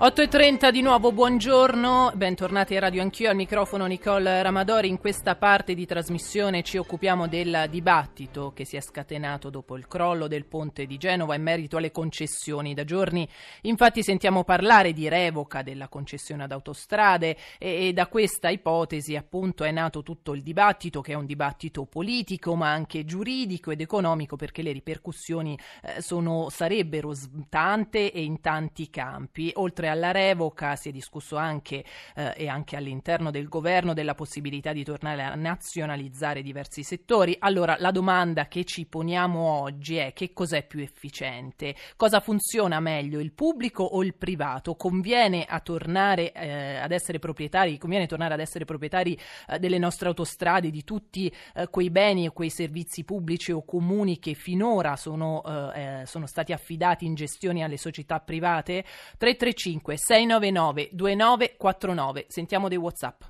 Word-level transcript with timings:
8.30 0.00 0.70
di 0.70 0.80
nuovo, 0.80 1.12
buongiorno, 1.12 2.12
bentornati 2.14 2.74
a 2.74 2.80
Radio 2.80 3.02
Anch'io, 3.02 3.28
al 3.28 3.36
microfono 3.36 3.84
Nicole 3.84 4.42
Ramadori. 4.42 4.88
In 4.88 4.96
questa 4.96 5.36
parte 5.36 5.74
di 5.74 5.84
trasmissione 5.84 6.62
ci 6.62 6.78
occupiamo 6.78 7.28
del 7.28 7.66
dibattito 7.68 8.54
che 8.54 8.64
si 8.64 8.76
è 8.76 8.80
scatenato 8.80 9.50
dopo 9.50 9.76
il 9.76 9.86
crollo 9.86 10.26
del 10.26 10.46
ponte 10.46 10.86
di 10.86 10.96
Genova 10.96 11.34
in 11.34 11.42
merito 11.42 11.76
alle 11.76 11.90
concessioni. 11.90 12.72
Da 12.72 12.84
giorni 12.84 13.28
infatti 13.60 14.02
sentiamo 14.02 14.42
parlare 14.42 14.94
di 14.94 15.06
revoca 15.06 15.60
della 15.60 15.88
concessione 15.88 16.44
ad 16.44 16.52
autostrade 16.52 17.36
e, 17.58 17.88
e 17.88 17.92
da 17.92 18.06
questa 18.06 18.48
ipotesi 18.48 19.16
appunto 19.16 19.64
è 19.64 19.70
nato 19.70 20.02
tutto 20.02 20.32
il 20.32 20.40
dibattito 20.40 21.02
che 21.02 21.12
è 21.12 21.14
un 21.14 21.26
dibattito 21.26 21.84
politico 21.84 22.54
ma 22.56 22.70
anche 22.70 23.04
giuridico 23.04 23.70
ed 23.70 23.82
economico 23.82 24.36
perché 24.36 24.62
le 24.62 24.72
ripercussioni 24.72 25.58
eh, 25.82 26.00
sono, 26.00 26.48
sarebbero 26.48 27.12
tante 27.50 28.10
e 28.10 28.22
in 28.22 28.40
tanti 28.40 28.88
campi. 28.88 29.52
Oltre 29.56 29.88
alla 29.90 30.12
revoca 30.12 30.76
si 30.76 30.88
è 30.88 30.92
discusso 30.92 31.36
anche 31.36 31.84
eh, 32.14 32.32
e 32.36 32.48
anche 32.48 32.76
all'interno 32.76 33.30
del 33.30 33.48
governo 33.48 33.92
della 33.92 34.14
possibilità 34.14 34.72
di 34.72 34.84
tornare 34.84 35.22
a 35.22 35.34
nazionalizzare 35.34 36.42
diversi 36.42 36.82
settori. 36.82 37.36
Allora 37.38 37.76
la 37.78 37.90
domanda 37.90 38.46
che 38.46 38.64
ci 38.64 38.86
poniamo 38.86 39.38
oggi 39.38 39.96
è 39.96 40.12
che 40.12 40.32
cos'è 40.32 40.66
più 40.66 40.80
efficiente? 40.80 41.74
Cosa 41.96 42.20
funziona 42.20 42.80
meglio, 42.80 43.20
il 43.20 43.32
pubblico 43.32 43.82
o 43.82 44.02
il 44.02 44.14
privato? 44.14 44.74
Conviene 44.74 45.44
a 45.44 45.60
tornare 45.60 46.32
eh, 46.32 46.76
ad 46.76 46.92
essere 46.92 47.18
proprietari, 47.18 47.78
conviene 47.78 48.06
tornare 48.06 48.34
ad 48.34 48.40
essere 48.40 48.64
proprietari 48.64 49.18
eh, 49.48 49.58
delle 49.58 49.78
nostre 49.78 50.08
autostrade, 50.08 50.70
di 50.70 50.84
tutti 50.84 51.32
eh, 51.54 51.68
quei 51.68 51.90
beni 51.90 52.26
e 52.26 52.30
quei 52.30 52.50
servizi 52.50 53.04
pubblici 53.04 53.52
o 53.52 53.64
comuni 53.64 54.18
che 54.18 54.34
finora 54.34 54.96
sono, 54.96 55.42
eh, 55.74 56.00
eh, 56.00 56.06
sono 56.06 56.26
stati 56.26 56.52
affidati 56.52 57.04
in 57.04 57.14
gestione 57.14 57.62
alle 57.62 57.76
società 57.76 58.20
private? 58.20 58.84
335 59.16 59.79
335 59.80 59.96
699 59.96 60.88
2949. 60.92 62.26
Sentiamo 62.28 62.68
dei 62.68 62.76
WhatsApp. 62.76 63.22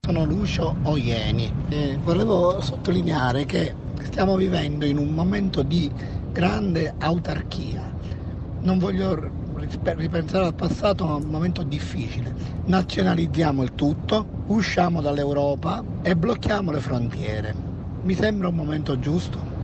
Sono 0.00 0.24
Lucio 0.24 0.76
Oieni 0.84 1.52
e 1.68 1.98
volevo 2.00 2.60
sottolineare 2.60 3.44
che 3.44 3.74
stiamo 4.02 4.36
vivendo 4.36 4.84
in 4.84 4.98
un 4.98 5.08
momento 5.08 5.62
di 5.62 5.90
grande 6.30 6.94
autarchia. 6.98 7.94
Non 8.60 8.78
voglio 8.78 9.30
ripensare 9.58 10.46
al 10.46 10.54
passato, 10.54 11.06
ma 11.06 11.12
è 11.14 11.24
un 11.24 11.30
momento 11.30 11.62
difficile. 11.62 12.32
Nazionalizziamo 12.66 13.62
il 13.62 13.74
tutto, 13.74 14.26
usciamo 14.46 15.00
dall'Europa 15.00 15.84
e 16.02 16.14
blocchiamo 16.14 16.70
le 16.70 16.80
frontiere. 16.80 17.54
Mi 18.02 18.14
sembra 18.14 18.48
un 18.48 18.54
momento 18.54 18.98
giusto. 18.98 19.54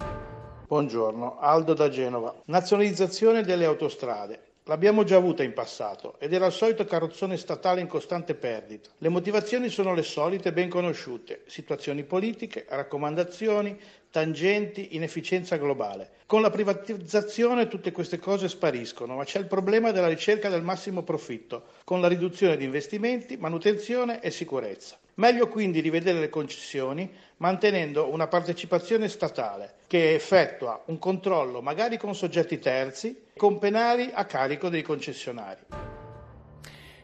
Buongiorno, 0.67 1.39
Aldo 1.39 1.75
da 1.75 1.89
Genova. 1.89 2.35
Nazionalizzazione 2.47 3.43
delle 3.43 3.67
autostrade. 3.67 4.52
L'abbiamo 4.67 5.03
già 5.03 5.17
avuta 5.17 5.43
in 5.43 5.55
passato 5.55 6.21
ed 6.21 6.33
era 6.33 6.47
il 6.47 6.53
solito 6.53 6.85
carrozzone 6.85 7.37
statale 7.37 7.81
in 7.81 7.89
costante 7.89 8.37
perdita. 8.37 8.91
Le 8.99 9.09
motivazioni 9.09 9.69
sono 9.69 9.93
le 9.93 10.05
solite 10.05 10.53
ben 10.53 10.69
conosciute, 10.69 11.43
situazioni 11.47 12.05
politiche, 12.05 12.67
raccomandazioni, 12.69 13.77
tangenti, 14.13 14.95
inefficienza 14.95 15.57
globale. 15.57 16.11
Con 16.27 16.43
la 16.43 16.51
privatizzazione 16.51 17.67
tutte 17.67 17.91
queste 17.91 18.19
cose 18.19 18.49
spariscono, 18.49 19.17
ma 19.17 19.25
c'è 19.25 19.39
il 19.39 19.47
problema 19.47 19.91
della 19.91 20.07
ricerca 20.07 20.49
del 20.49 20.63
massimo 20.63 21.03
profitto, 21.03 21.65
con 21.83 22.01
la 22.01 22.09
riduzione 22.09 22.57
di 22.57 22.65
investimenti, 22.65 23.37
manutenzione 23.37 24.21
e 24.21 24.31
sicurezza. 24.31 24.99
Meglio 25.15 25.49
quindi 25.49 25.81
rivedere 25.81 26.21
le 26.21 26.29
concessioni 26.29 27.11
mantenendo 27.39 28.11
una 28.13 28.29
partecipazione 28.29 29.09
statale 29.09 29.75
che 29.87 30.15
effettua 30.15 30.83
un 30.87 30.99
controllo 30.99 31.61
magari 31.61 31.97
con 31.99 32.15
soggetti 32.15 32.59
terzi, 32.59 33.25
con 33.37 33.59
penali 33.59 34.11
a 34.13 34.25
carico 34.27 34.69
dei 34.69 34.83
concessionari. 34.83 36.02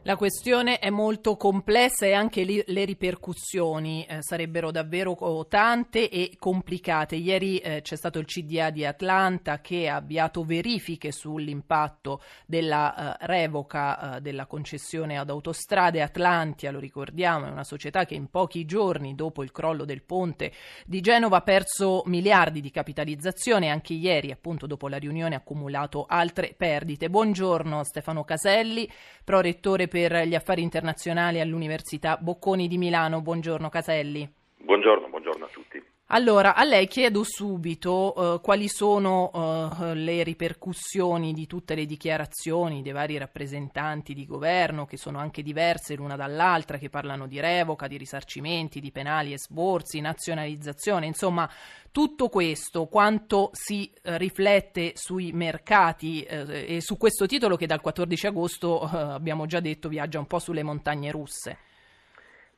La 0.09 0.17
questione 0.17 0.79
è 0.79 0.89
molto 0.89 1.37
complessa 1.37 2.07
e 2.07 2.15
anche 2.15 2.43
li, 2.43 2.65
le 2.69 2.87
ripercussioni 2.87 4.07
eh, 4.07 4.23
sarebbero 4.23 4.71
davvero 4.71 5.11
oh, 5.11 5.47
tante 5.47 6.09
e 6.09 6.37
complicate. 6.39 7.15
Ieri 7.15 7.59
eh, 7.59 7.83
c'è 7.83 7.95
stato 7.95 8.19
il 8.19 8.25
CDA 8.25 8.71
di 8.71 8.87
Atlanta 8.87 9.61
che 9.61 9.87
ha 9.87 9.97
avviato 9.97 10.45
verifiche 10.45 11.13
sull'impatto 11.13 12.23
della 12.47 13.19
eh, 13.19 13.27
revoca 13.27 14.17
eh, 14.17 14.21
della 14.23 14.47
concessione 14.47 15.19
ad 15.19 15.29
autostrade. 15.29 16.01
Atlantia, 16.01 16.71
lo 16.71 16.79
ricordiamo, 16.79 17.45
è 17.45 17.51
una 17.51 17.63
società 17.63 18.07
che 18.07 18.15
in 18.15 18.31
pochi 18.31 18.65
giorni 18.65 19.15
dopo 19.15 19.43
il 19.43 19.53
crollo 19.53 19.85
del 19.85 20.05
ponte 20.05 20.53
di 20.87 21.03
Genova 21.03 21.37
ha 21.37 21.43
perso 21.43 22.03
miliardi 22.07 22.63
di 22.63 22.71
capitalizzazione. 22.71 23.69
Anche 23.69 23.93
ieri, 23.93 24.31
appunto, 24.31 24.67
dopo 24.67 24.89
la 24.89 24.97
riunione 24.97 25.35
ha 25.35 25.39
accumulato 25.39 26.07
altre 26.09 26.55
perdite. 26.57 27.11
Buongiorno 27.11 27.85
Stefano 27.85 28.25
Caselli, 28.25 28.91
prorettore 29.23 29.87
per 29.87 29.97
per 29.99 30.29
gli 30.29 30.37
affari 30.37 30.63
internazionali 30.63 31.41
all'Università 31.41 32.17
Bocconi 32.21 32.69
di 32.69 32.79
Milano. 32.79 33.21
Buongiorno 33.21 33.69
Caselli. 33.69 34.33
Buongiorno, 34.59 35.09
buongiorno 35.09 35.45
a 35.45 35.49
tutti. 35.49 35.68
Allora, 36.11 36.55
a 36.55 36.65
lei 36.65 36.87
chiedo 36.87 37.23
subito 37.23 38.15
uh, 38.17 38.41
quali 38.41 38.67
sono 38.67 39.31
uh, 39.31 39.93
le 39.93 40.23
ripercussioni 40.23 41.35
di 41.35 41.47
tutte 41.47 41.75
le 41.75 41.85
dichiarazioni 41.85 42.81
dei 42.81 42.93
vari 42.93 43.19
rappresentanti 43.19 44.15
di 44.15 44.25
governo, 44.25 44.87
che 44.87 44.97
sono 44.97 45.19
anche 45.19 45.43
diverse 45.43 45.97
l'una 45.97 46.17
dall'altra, 46.17 46.79
che 46.79 46.89
parlano 46.89 47.27
di 47.27 47.39
revoca, 47.41 47.87
di 47.89 47.99
risarcimenti, 47.99 48.81
di 48.81 48.91
penali 48.91 49.35
e 49.35 49.39
sborsi, 49.39 50.01
nazionalizzazione, 50.01 51.05
insomma, 51.05 51.47
tutto 51.93 52.31
questo, 52.31 52.87
quanto 52.87 53.51
si 53.53 53.93
uh, 53.93 54.17
riflette 54.17 54.93
sui 54.95 55.33
mercati 55.33 56.23
e 56.23 56.81
su 56.81 56.97
questo 56.97 57.27
titolo 57.27 57.57
che 57.57 57.67
dal 57.67 57.83
14 57.83 58.29
agosto, 58.29 58.81
abbiamo 58.81 59.45
già 59.45 59.61
detto, 59.61 59.91
viaggia 59.91 60.19
un 60.19 60.27
po' 60.27 60.39
sulle 60.39 60.63
montagne 60.63 61.11
russe. 61.11 61.59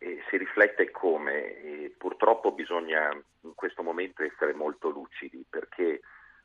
E 0.02 0.22
si 0.30 0.38
riflette 0.38 0.90
come? 0.90 1.60
E 1.60 1.94
purtroppo 1.96 2.52
bisogna 2.52 3.10
in 3.42 3.54
questo 3.54 3.82
momento 3.82 4.22
essere 4.22 4.54
molto 4.54 4.88
lucidi 4.88 5.44
perché 5.48 6.00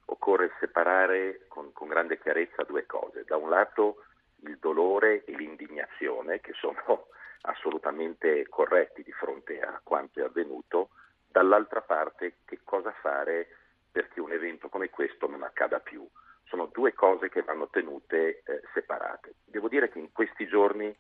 occorre 0.08 0.52
separare 0.60 1.46
con, 1.48 1.72
con, 1.72 1.88
grande 1.88 2.20
chiarezza 2.20 2.64
due 2.64 2.86
cose. 2.86 3.24
Da 3.24 3.38
un 3.38 3.50
lato 3.50 4.04
il 4.42 4.58
dolore 4.60 5.24
e 5.24 5.38
l'indignazione 5.38 6.42
che 6.42 6.52
sono 6.52 7.08
assolutamente 7.48 8.46
corretti 8.50 9.04
di 9.04 9.12
fronte 9.14 9.62
a 9.62 9.80
quanto 9.82 10.20
è 10.20 10.24
avvenuto, 10.24 10.90
dall'altra 11.26 11.82
parte 11.82 12.40
che 12.44 12.60
cosa 12.62 12.92
fare 13.00 13.48
perché 13.90 14.20
un 14.20 14.34
evento 14.34 14.68
come 14.68 14.90
questo 14.90 15.30
non 15.30 15.44
accada 15.44 15.80
più. 15.80 16.06
Sono 16.44 16.66
due 16.66 16.94
cose 16.94 17.30
che 17.30 17.42
vanno 17.42 17.70
tenute 17.70 18.42
eh, 18.44 18.62
separate. 18.74 19.36
Devo 19.46 19.70
dire 19.70 19.88
che 19.88 20.00
in 20.00 20.12
questi 20.12 20.46
giorni 20.46 20.94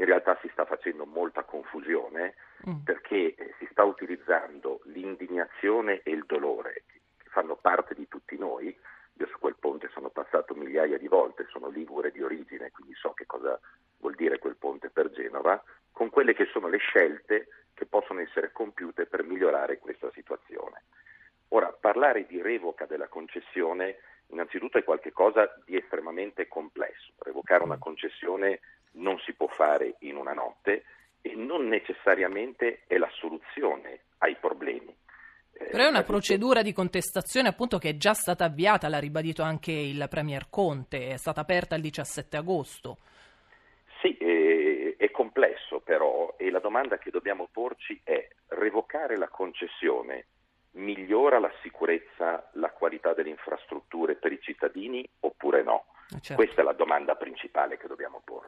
in 0.00 0.06
realtà 0.06 0.36
si 0.40 0.48
sta 0.52 0.64
facendo 0.64 1.04
molta 1.04 1.44
confusione 1.44 2.34
mm. 2.68 2.84
perché 2.84 3.34
eh, 3.34 3.54
si 3.58 3.68
sta 3.70 3.84
utilizzando 3.84 4.80
l'indignazione 4.84 6.00
e 6.02 6.10
il 6.12 6.24
dolore 6.26 6.84
che 7.18 7.28
fanno 7.28 7.56
parte 7.56 7.94
di 7.94 8.08
tutti 8.08 8.38
noi. 8.38 8.74
Io 9.14 9.26
su 9.26 9.38
quel 9.38 9.56
ponte 9.60 9.90
sono 9.92 10.08
passato 10.08 10.54
migliaia 10.54 10.96
di 10.96 11.06
volte, 11.06 11.46
sono 11.50 11.68
ligure 11.68 12.10
di 12.10 12.22
origine, 12.22 12.70
quindi 12.70 12.94
so 12.94 13.12
che 13.12 13.26
cosa 13.26 13.60
vuol 13.98 14.14
dire 14.14 14.38
quel 14.38 14.56
ponte 14.56 14.88
per 14.88 15.10
Genova, 15.10 15.62
con 15.92 16.08
quelle 16.08 16.32
che 16.32 16.46
sono 16.46 16.68
le 16.68 16.78
scelte 16.78 17.48
che 17.74 17.84
possono 17.84 18.20
essere 18.20 18.52
compiute 18.52 19.04
per 19.04 19.22
migliorare 19.22 19.78
questa 19.78 20.10
situazione. 20.14 20.84
Ora, 21.48 21.76
parlare 21.78 22.24
di 22.26 22.40
revoca 22.40 22.86
della 22.86 23.08
concessione 23.08 23.98
innanzitutto 24.28 24.78
è 24.78 24.84
qualcosa 24.84 25.52
di 25.66 25.76
estremamente 25.76 26.48
complesso. 26.48 27.12
Revocare 27.18 27.64
una 27.64 27.76
concessione 27.76 28.60
non 28.92 29.18
si 29.20 29.32
può 29.32 29.46
fare 29.48 29.96
in 30.00 30.16
una 30.16 30.32
notte 30.32 30.84
e 31.20 31.34
non 31.34 31.68
necessariamente 31.68 32.82
è 32.86 32.96
la 32.96 33.10
soluzione 33.12 34.00
ai 34.18 34.36
problemi. 34.36 34.94
Eh, 35.52 35.66
Però 35.66 35.84
è 35.84 35.88
una 35.88 36.02
procedura 36.02 36.62
di 36.62 36.72
contestazione 36.72 37.48
appunto 37.48 37.78
che 37.78 37.90
è 37.90 37.96
già 37.96 38.14
stata 38.14 38.44
avviata, 38.44 38.88
l'ha 38.88 38.98
ribadito 38.98 39.42
anche 39.42 39.72
il 39.72 40.06
Premier 40.08 40.46
Conte, 40.48 41.08
è 41.08 41.16
stata 41.16 41.40
aperta 41.40 41.74
il 41.74 41.82
17 41.82 42.36
agosto. 42.36 42.98
Sì, 44.00 44.16
è, 44.16 44.96
è 44.96 45.10
complesso 45.10 45.80
però 45.80 46.34
e 46.38 46.50
la 46.50 46.60
domanda 46.60 46.98
che 46.98 47.10
dobbiamo 47.10 47.48
porci 47.52 48.00
è 48.02 48.26
revocare 48.48 49.16
la 49.16 49.28
concessione 49.28 50.26
migliora 50.72 51.38
la 51.38 51.52
sicurezza, 51.62 52.48
la 52.52 52.70
qualità 52.70 53.12
delle 53.12 53.30
infrastrutture 53.30 54.14
per 54.14 54.32
i 54.32 54.40
cittadini 54.40 55.08
oppure 55.20 55.62
no? 55.62 55.86
Eh, 56.14 56.20
certo. 56.20 56.42
Questa 56.42 56.60
è 56.60 56.64
la 56.64 56.72
domanda 56.72 57.16
principale 57.16 57.76
che 57.76 57.88
dobbiamo 57.88 58.20
porci. 58.24 58.39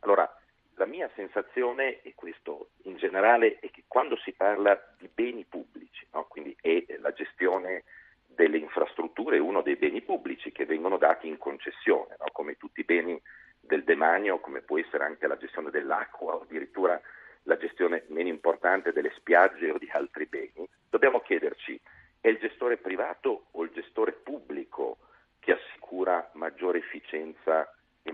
Allora, 0.00 0.28
la 0.74 0.86
mia 0.86 1.10
sensazione, 1.14 2.00
e 2.02 2.14
questo 2.14 2.70
in 2.84 2.96
generale, 2.96 3.58
è 3.60 3.70
che 3.70 3.84
quando 3.86 4.16
si 4.16 4.32
parla 4.32 4.80
di 4.98 5.10
beni 5.12 5.44
pubblici, 5.44 6.06
no? 6.12 6.24
quindi 6.24 6.56
è 6.60 6.84
la 7.00 7.12
gestione 7.12 7.84
delle 8.26 8.56
infrastrutture 8.56 9.38
uno 9.38 9.60
dei 9.60 9.76
beni 9.76 10.00
pubblici 10.00 10.52
che 10.52 10.64
vengono 10.64 10.96
dati 10.96 11.28
in 11.28 11.36
concessione, 11.36 12.16
no? 12.18 12.26
come 12.32 12.56
tutti 12.56 12.80
i 12.80 12.84
beni 12.84 13.20
del 13.60 13.84
demanio, 13.84 14.40
come 14.40 14.62
può 14.62 14.78
essere 14.78 15.04
anche 15.04 15.26
la 15.26 15.36
gestione 15.36 15.70
dell'acqua 15.70 16.34
o 16.34 16.42
addirittura 16.42 16.98
la 17.42 17.56
gestione 17.56 18.04
meno 18.08 18.28
importante 18.28 18.92
delle 18.92 19.12
spiagge 19.16 19.70
o 19.70 19.78
di 19.78 19.88
altri 19.92 20.26
beni, 20.26 20.66
dobbiamo 20.88 21.20
chiederci 21.20 21.78
È 22.20 22.28
il 22.28 22.38
gestore 22.38 22.76
privato 22.76 23.46
o 23.50 23.62
il 23.64 23.70
gestore 23.72 24.12
pubblico 24.12 24.98
che 25.40 25.52
assicura 25.52 26.30
maggiore 26.34 26.78
efficienza 26.78 27.70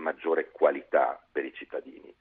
maggiore 0.07 0.51
qualità 0.51 1.21
per 1.29 1.43
i 1.43 1.53
cittadini? 1.53 2.15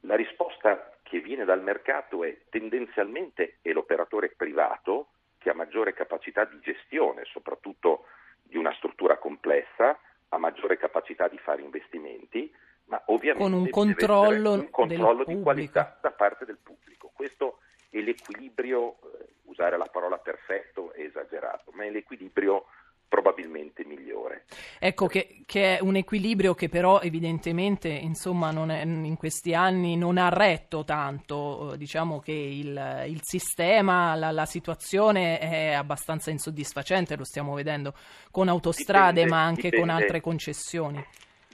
La 0.00 0.16
risposta 0.16 0.96
che 1.02 1.20
viene 1.20 1.44
dal 1.44 1.62
mercato 1.62 2.24
è 2.24 2.34
tendenzialmente 2.48 3.58
è 3.60 3.72
l'operatore 3.72 4.30
privato 4.30 5.08
che 5.38 5.50
ha 5.50 5.54
maggiore 5.54 5.92
capacità 5.92 6.44
di 6.44 6.58
gestione, 6.60 7.24
soprattutto 7.24 8.06
di 8.42 8.56
una 8.56 8.72
struttura 8.74 9.18
complessa, 9.18 9.98
ha 10.28 10.38
maggiore 10.38 10.78
capacità 10.78 11.28
di 11.28 11.38
fare 11.38 11.62
investimenti, 11.62 12.52
ma 12.86 13.02
ovviamente 13.06 13.50
con 13.50 13.60
un 13.60 13.68
controllo, 13.68 14.52
un 14.52 14.70
controllo 14.70 15.24
di 15.24 15.40
qualità 15.42 15.98
da 16.00 16.10
parte 16.12 16.44
del 16.44 16.58
pubblico. 16.62 17.10
Questo 17.12 17.58
è 17.90 17.98
l'equilibrio, 17.98 18.96
eh, 19.02 19.26
usare 19.44 19.76
la 19.76 19.88
parola 19.92 20.18
perfetto 20.18 20.92
è 20.92 21.02
esagerato, 21.02 21.70
ma 21.74 21.84
è 21.84 21.90
l'equilibrio 21.90 22.66
probabilmente 23.08 23.84
migliore. 23.84 24.44
Ecco 24.78 25.06
che, 25.06 25.42
che, 25.46 25.78
è 25.78 25.80
un 25.80 25.96
equilibrio 25.96 26.54
che 26.54 26.68
però 26.68 27.00
evidentemente 27.00 27.88
insomma, 27.88 28.50
è, 28.50 28.82
in 28.82 29.16
questi 29.16 29.54
anni 29.54 29.96
non 29.96 30.18
ha 30.18 30.28
retto 30.28 30.84
tanto, 30.84 31.74
diciamo 31.76 32.20
che 32.20 32.32
il, 32.32 33.04
il 33.06 33.20
sistema, 33.22 34.14
la, 34.14 34.30
la, 34.30 34.44
situazione 34.44 35.38
è 35.38 35.72
abbastanza 35.72 36.30
insoddisfacente, 36.30 37.16
lo 37.16 37.24
stiamo 37.24 37.54
vedendo 37.54 37.94
con 38.30 38.48
autostrade 38.48 39.22
dipende, 39.22 39.30
ma 39.30 39.44
anche 39.44 39.70
dipende, 39.70 39.86
con 39.86 39.90
altre 39.90 40.20
concessioni. 40.20 41.04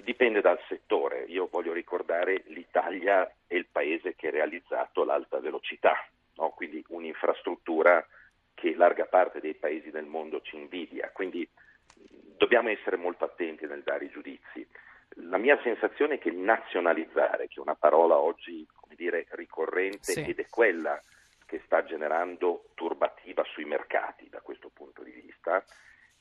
Dipende 0.02 0.40
dal 0.40 0.58
settore, 0.68 1.24
io 1.28 1.48
voglio 1.50 1.72
ricordare 1.72 2.42
l'Italia 2.48 3.30
è 3.46 3.54
il 3.54 3.66
paese 3.70 4.14
che 4.16 4.28
ha 4.28 4.30
realizzato 4.30 5.04
l'alta 5.04 5.38
velocità, 5.38 5.94
no? 6.36 6.50
quindi 6.50 6.84
un'infrastruttura 6.88 8.04
che 8.62 8.76
larga 8.76 9.06
parte 9.06 9.40
dei 9.40 9.54
paesi 9.54 9.90
del 9.90 10.04
mondo 10.04 10.40
ci 10.40 10.54
invidia, 10.54 11.10
quindi 11.12 11.48
dobbiamo 12.36 12.68
essere 12.68 12.96
molto 12.96 13.24
attenti 13.24 13.66
nel 13.66 13.82
dare 13.82 14.04
i 14.04 14.10
giudizi. 14.10 14.64
La 15.16 15.36
mia 15.36 15.58
sensazione 15.64 16.14
è 16.14 16.18
che 16.18 16.30
nazionalizzare, 16.30 17.48
che 17.48 17.56
è 17.56 17.60
una 17.60 17.74
parola 17.74 18.18
oggi 18.18 18.64
dire, 18.94 19.26
ricorrente 19.30 20.12
sì. 20.12 20.20
ed 20.20 20.38
è 20.38 20.46
quella 20.48 21.02
che 21.44 21.60
sta 21.64 21.82
generando 21.82 22.66
turbativa 22.74 23.42
sui 23.52 23.64
mercati 23.64 24.28
da 24.28 24.40
questo 24.40 24.70
punto 24.72 25.02
di 25.02 25.10
vista, 25.10 25.64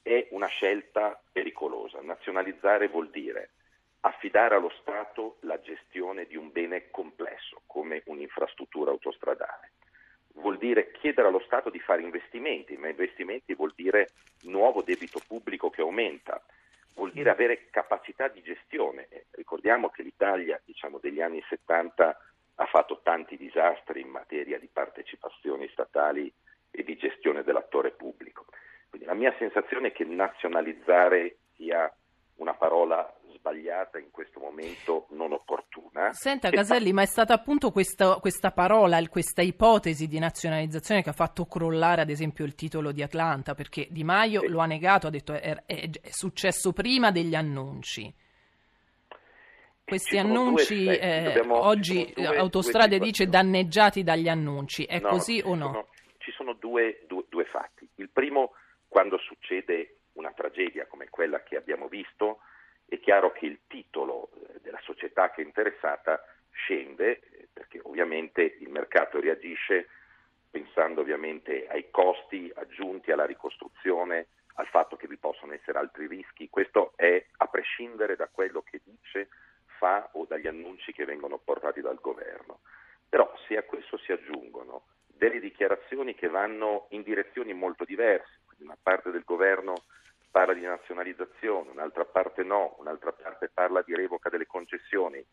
è 0.01 0.27
una 0.31 0.47
scelta 0.47 1.21
pericolosa. 1.31 2.01
Nazionalizzare 2.01 2.87
vuol 2.87 3.11
dire 3.11 3.51
affidare 3.99 4.55
allo 4.55 4.71
Stato 4.81 5.37
la 5.41 5.61
gestione 5.61 6.25
di 6.25 6.35
un 6.35 6.51
bene 6.51 6.89
complesso 6.89 7.61
come 7.67 8.01
un'infrastruttura 8.05 8.89
autostradale 8.89 9.73
vuol 10.35 10.57
dire 10.57 10.91
chiedere 10.91 11.27
allo 11.27 11.41
Stato 11.45 11.69
di 11.69 11.79
fare 11.79 12.01
investimenti, 12.01 12.77
ma 12.77 12.89
investimenti 12.89 13.53
vuol 13.53 13.73
dire 13.75 14.11
nuovo 14.43 14.81
debito 14.81 15.21
pubblico 15.25 15.69
che 15.69 15.81
aumenta, 15.81 16.41
vuol 16.95 17.11
dire 17.11 17.29
avere 17.29 17.67
capacità 17.69 18.27
di 18.27 18.41
gestione. 18.41 19.07
ricordiamo 19.31 19.89
che 19.89 20.03
l'Italia 20.03 20.59
diciamo, 20.63 20.99
degli 20.99 21.21
anni 21.21 21.43
70 21.47 22.17
ha 22.55 22.65
fatto 22.65 23.01
tanti 23.03 23.37
disastri 23.37 24.01
in 24.01 24.09
materia 24.09 24.59
di 24.59 24.69
partecipazioni 24.71 25.67
statali 25.69 26.31
e 26.69 26.83
di 26.83 26.95
gestione 26.95 27.43
dell'attore 27.43 27.91
pubblico. 27.91 28.45
Quindi 28.89 29.07
la 29.07 29.13
mia 29.13 29.33
sensazione 29.37 29.89
è 29.89 29.91
che 29.91 30.05
nazionalizzare 30.05 31.37
sia 31.55 31.91
una 32.35 32.53
parola 32.53 33.13
sbagliata 33.41 33.97
in 33.97 34.11
questo 34.11 34.39
momento 34.39 35.07
non 35.09 35.33
opportuna. 35.33 36.13
Senta 36.13 36.51
Caselli, 36.51 36.89
fa... 36.89 36.93
ma 36.93 37.01
è 37.01 37.07
stata 37.07 37.33
appunto 37.33 37.71
questa, 37.71 38.17
questa, 38.19 38.51
parola, 38.51 39.01
questa 39.09 39.41
ipotesi 39.41 40.07
di 40.07 40.19
nazionalizzazione 40.19 41.01
che 41.01 41.09
ha 41.09 41.13
fatto 41.13 41.45
crollare 41.45 42.01
ad 42.01 42.09
esempio 42.09 42.45
il 42.45 42.53
titolo 42.53 42.91
di 42.91 43.01
Atlanta, 43.01 43.55
perché 43.55 43.87
Di 43.89 44.03
Maio 44.03 44.41
sì. 44.41 44.47
lo 44.47 44.59
ha 44.59 44.67
negato, 44.67 45.07
ha 45.07 45.09
detto 45.09 45.33
è, 45.33 45.63
è, 45.65 45.89
è 45.89 46.09
successo 46.11 46.71
prima 46.71 47.11
degli 47.11 47.33
annunci. 47.33 48.13
Questi 49.83 50.17
annunci, 50.17 50.85
eh, 50.85 51.23
Dobbiamo, 51.23 51.65
oggi 51.65 52.13
due, 52.15 52.37
Autostrade 52.37 52.97
due 52.97 53.07
dice 53.07 53.25
danneggiati 53.25 54.03
dagli 54.03 54.29
annunci, 54.29 54.85
è 54.85 55.01
no, 55.01 55.09
così 55.09 55.41
o 55.43 55.53
no? 55.55 55.65
Sono, 55.65 55.87
ci 56.19 56.31
sono 56.31 56.53
due, 56.53 57.05
due 57.27 57.43
fatti. 57.45 57.85
Il 57.95 58.09
primo, 58.09 58.53
quando 58.87 59.17
succede 59.17 59.97
una 60.13 60.31
tragedia 60.31 60.85
come 60.87 61.09
quella 61.09 61.43
che 61.43 61.57
abbiamo 61.57 61.89
visto, 61.89 62.39
chiaro 63.11 63.33
che 63.33 63.45
il 63.45 63.59
titolo 63.67 64.29
eh, 64.31 64.61
della 64.61 64.79
società 64.83 65.31
che 65.31 65.41
è 65.41 65.45
interessata 65.45 66.23
scende 66.51 67.19
eh, 67.19 67.49
perché 67.51 67.81
ovviamente 67.83 68.41
il 68.41 68.69
mercato 68.69 69.19
reagisce 69.19 69.89
pensando 70.49 71.01
ovviamente 71.01 71.67
ai 71.67 71.89
costi 71.91 72.49
aggiunti 72.55 73.11
alla 73.11 73.25
ricostruzione, 73.25 74.27
al 74.53 74.67
fatto 74.67 74.95
che 74.95 75.07
vi 75.07 75.17
possono 75.17 75.51
essere 75.51 75.77
altri 75.77 76.07
rischi. 76.07 76.47
Questo 76.49 76.93
è 76.95 77.21
a 77.35 77.47
prescindere 77.47 78.15
da 78.15 78.29
quello 78.31 78.61
che 78.61 78.79
dice, 78.81 79.27
fa 79.65 80.07
o 80.13 80.23
dagli 80.23 80.47
annunci 80.47 80.93
che 80.93 81.03
vengono 81.03 81.37
portati 81.37 81.81
dal 81.81 81.99
governo. 81.99 82.59
Però 83.09 83.29
se 83.45 83.57
a 83.57 83.63
questo 83.63 83.97
si 83.97 84.13
aggiungono 84.13 84.83
delle 85.07 85.41
dichiarazioni 85.41 86.15
che 86.15 86.29
vanno 86.29 86.87
in 86.91 87.03
direzioni 87.03 87.51
molto 87.53 87.83
diverse, 87.83 88.39
quindi 88.45 88.63
una 88.63 88.77
parte 88.81 89.11
del 89.11 89.23
governo 89.25 89.83
parla 90.31 90.53
di 90.53 90.61
nazionalizzazione, 90.61 91.69
un'altra 91.69 92.05
parte 92.05 92.43
no, 92.43 92.75
un'altra 92.79 93.11
parte 93.11 93.49
parla 93.53 93.81
di 93.81 93.93
revoca 93.93 94.29
delle 94.29 94.47
concessioni. 94.47 95.23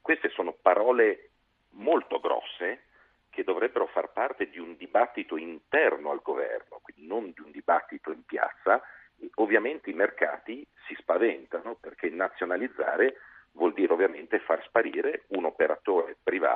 Queste 0.00 0.30
sono 0.30 0.52
parole 0.52 1.30
molto 1.70 2.20
grosse 2.20 2.84
che 3.30 3.42
dovrebbero 3.42 3.88
far 3.88 4.12
parte 4.12 4.48
di 4.48 4.60
un 4.60 4.76
dibattito 4.76 5.36
interno 5.36 6.12
al 6.12 6.22
governo, 6.22 6.78
quindi 6.80 7.06
non 7.06 7.32
di 7.32 7.40
un 7.40 7.50
dibattito 7.50 8.12
in 8.12 8.24
piazza. 8.24 8.80
E 9.18 9.28
ovviamente 9.36 9.90
i 9.90 9.94
mercati 9.94 10.64
si 10.86 10.94
spaventano 10.94 11.74
perché 11.74 12.08
nazionalizzare 12.10 13.16
vuol 13.52 13.72
dire 13.72 13.92
ovviamente 13.92 14.38
far 14.38 14.62
sparire 14.64 15.24
un 15.28 15.44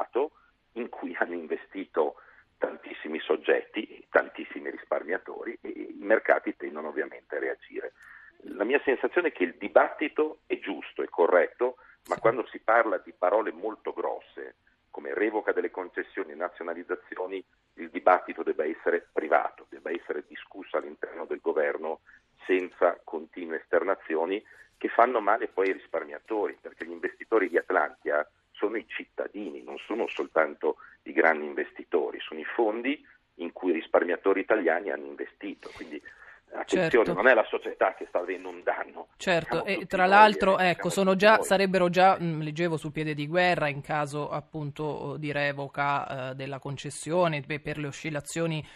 privato 0.09 0.33
in 0.73 0.89
cui 0.89 1.15
hanno 1.19 1.35
investito 1.35 2.17
tantissimi 2.57 3.21
soggetti, 3.21 4.07
tantissimi 4.11 4.71
risparmiatori 4.71 5.59
e 5.61 5.69
i 5.69 5.99
mercati 6.01 6.57
tendono 6.57 6.89
ovviamente 6.89 7.37
a 7.37 7.41
reagire. 7.41 7.93
La 8.55 8.65
mia 8.65 8.81
sensazione 8.85 9.29
è 9.29 9.33
che 9.33 9.45
il 9.45 9.57
dibattito 9.59 10.41
è 10.47 10.59
giusto, 10.59 11.03
è 11.03 11.09
corretto, 11.09 11.77
ma 12.09 12.17
quando 12.17 12.47
si 12.47 12.59
parla 12.61 12.99
di 12.99 13.13
parole 13.17 13.53
molto 13.53 13.93
grosse 13.93 14.57
come 14.91 15.15
revoca 15.15 15.53
delle 15.53 15.71
concessioni 15.71 16.33
e 16.33 16.37
nazionalizzazioni, 16.37 17.45
il 17.75 17.91
dibattito 17.91 18.43
debba 18.43 18.65
essere 18.65 19.07
privato, 19.13 19.67
debba 19.69 19.91
essere 19.91 20.25
discusso 20.27 20.77
all'interno 20.77 21.25
del 21.25 21.41
governo 21.41 22.01
senza 22.47 22.99
continue 23.05 23.61
esternazioni 23.61 24.43
che 24.77 24.89
fanno 24.89 25.21
male 25.21 25.49
poi 25.49 25.69
ai 25.69 25.75
risparmiatori, 25.75 26.59
perché 26.61 26.85
gli 26.85 26.91
investitori 26.91 27.49
di 27.49 27.59
Atlantia 27.59 28.29
sono 28.59 28.77
i 28.77 28.87
cittadini, 28.89 29.63
non 29.63 29.79
sono 29.79 30.09
soltanto 30.09 30.77
i 31.03 31.13
grandi 31.13 31.47
investitori, 31.47 32.19
sono 32.21 32.41
i 32.41 32.45
fondi 32.45 33.07
in 33.37 33.53
cui 33.53 33.71
i 33.71 33.75
risparmiatori 33.75 34.41
italiani 34.41 34.91
hanno 34.91 35.07
investito. 35.07 35.71
Quindi 35.75 36.03
attenzione, 36.51 37.05
certo. 37.05 37.13
non 37.13 37.29
è 37.29 37.35
la 37.35 37.45
società 37.79 37.95
che 37.95 38.07
sta 38.09 38.19
avendo 38.19 38.49
un 38.49 38.63
danno. 38.63 39.07
Certo, 39.17 39.65
e 39.65 39.87
tra 39.87 40.07
l'altro, 40.07 40.59
ecco, 40.59 40.91
già, 41.15 41.41
sarebbero 41.43 41.89
già, 41.89 42.19
mh, 42.19 42.43
leggevo 42.43 42.77
sul 42.77 42.93
piede 42.93 43.15
di 43.15 43.27
guerra 43.27 43.69
in 43.69 43.81
caso 43.81 44.29
appunto 44.29 45.17
di 45.17 45.31
revoca 45.33 46.31
eh, 46.31 46.35
della 46.35 46.59
concessione 46.59 47.41
per 47.61 47.79
le 47.79 47.87
oscillazioni 47.87 48.67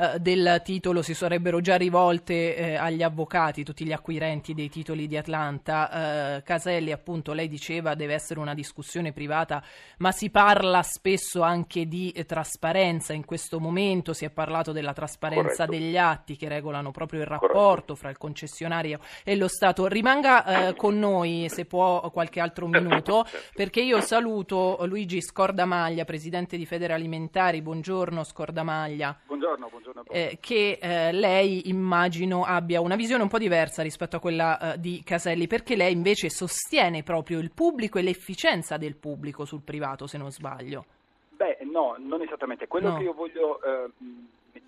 eh, 0.00 0.18
del 0.18 0.62
titolo 0.64 1.02
si 1.02 1.12
sarebbero 1.12 1.60
già 1.60 1.76
rivolte 1.76 2.56
eh, 2.56 2.74
agli 2.76 3.02
avvocati, 3.02 3.64
tutti 3.64 3.84
gli 3.84 3.92
acquirenti 3.92 4.54
dei 4.54 4.70
titoli 4.70 5.06
di 5.06 5.18
Atlanta. 5.18 6.36
Eh, 6.36 6.42
Caselli, 6.42 6.90
appunto, 6.90 7.34
lei 7.34 7.48
diceva 7.48 7.94
deve 7.94 8.14
essere 8.14 8.40
una 8.40 8.54
discussione 8.54 9.12
privata, 9.12 9.62
ma 9.98 10.10
si 10.10 10.30
parla 10.30 10.82
spesso 10.82 11.42
anche 11.42 11.86
di 11.86 12.10
eh, 12.12 12.24
trasparenza. 12.24 13.12
In 13.12 13.26
questo 13.26 13.60
momento 13.60 14.14
si 14.14 14.24
è 14.24 14.30
parlato 14.30 14.72
della 14.72 14.94
trasparenza 14.94 15.66
Corretto. 15.66 15.84
degli 15.84 15.98
atti 15.98 16.36
che 16.36 16.48
regolano 16.48 16.92
proprio 16.92 17.20
il 17.20 17.26
rapporto 17.26 17.58
Corretto. 17.58 17.94
fra 17.96 18.08
il 18.08 18.16
concessionario 18.16 19.00
e 19.22 19.36
lo 19.36 19.48
Stato. 19.48 19.86
Rimanga 19.86 20.68
eh, 20.68 20.76
con 20.76 20.98
noi, 20.98 21.46
se 21.50 21.66
può, 21.66 22.08
qualche 22.10 22.40
altro 22.40 22.66
minuto, 22.66 23.26
perché 23.54 23.82
io 23.82 24.00
saluto 24.00 24.78
Luigi 24.86 25.20
Scordamaglia, 25.20 26.06
presidente 26.06 26.56
di 26.56 26.64
Federalimentari. 26.64 27.60
Buongiorno 27.60 28.24
Scordamaglia. 28.24 29.18
Buongiorno, 29.26 29.68
buongiorno 29.68 29.89
eh, 30.08 30.38
che 30.40 30.78
eh, 30.80 31.12
lei 31.12 31.68
immagino 31.68 32.44
abbia 32.44 32.80
una 32.80 32.96
visione 32.96 33.22
un 33.22 33.28
po' 33.28 33.38
diversa 33.38 33.82
rispetto 33.82 34.16
a 34.16 34.20
quella 34.20 34.74
eh, 34.74 34.80
di 34.80 35.02
Caselli, 35.04 35.46
perché 35.46 35.76
lei 35.76 35.92
invece 35.92 36.30
sostiene 36.30 37.02
proprio 37.02 37.38
il 37.38 37.50
pubblico 37.52 37.98
e 37.98 38.02
l'efficienza 38.02 38.76
del 38.76 38.96
pubblico 38.96 39.44
sul 39.44 39.62
privato, 39.62 40.06
se 40.06 40.18
non 40.18 40.30
sbaglio. 40.30 40.84
Beh, 41.30 41.58
no, 41.62 41.96
non 41.98 42.20
esattamente. 42.22 42.66
Quello 42.66 42.90
no. 42.90 42.96
che 42.98 43.02
io 43.04 43.14
voglio, 43.14 43.62
eh, 43.62 43.90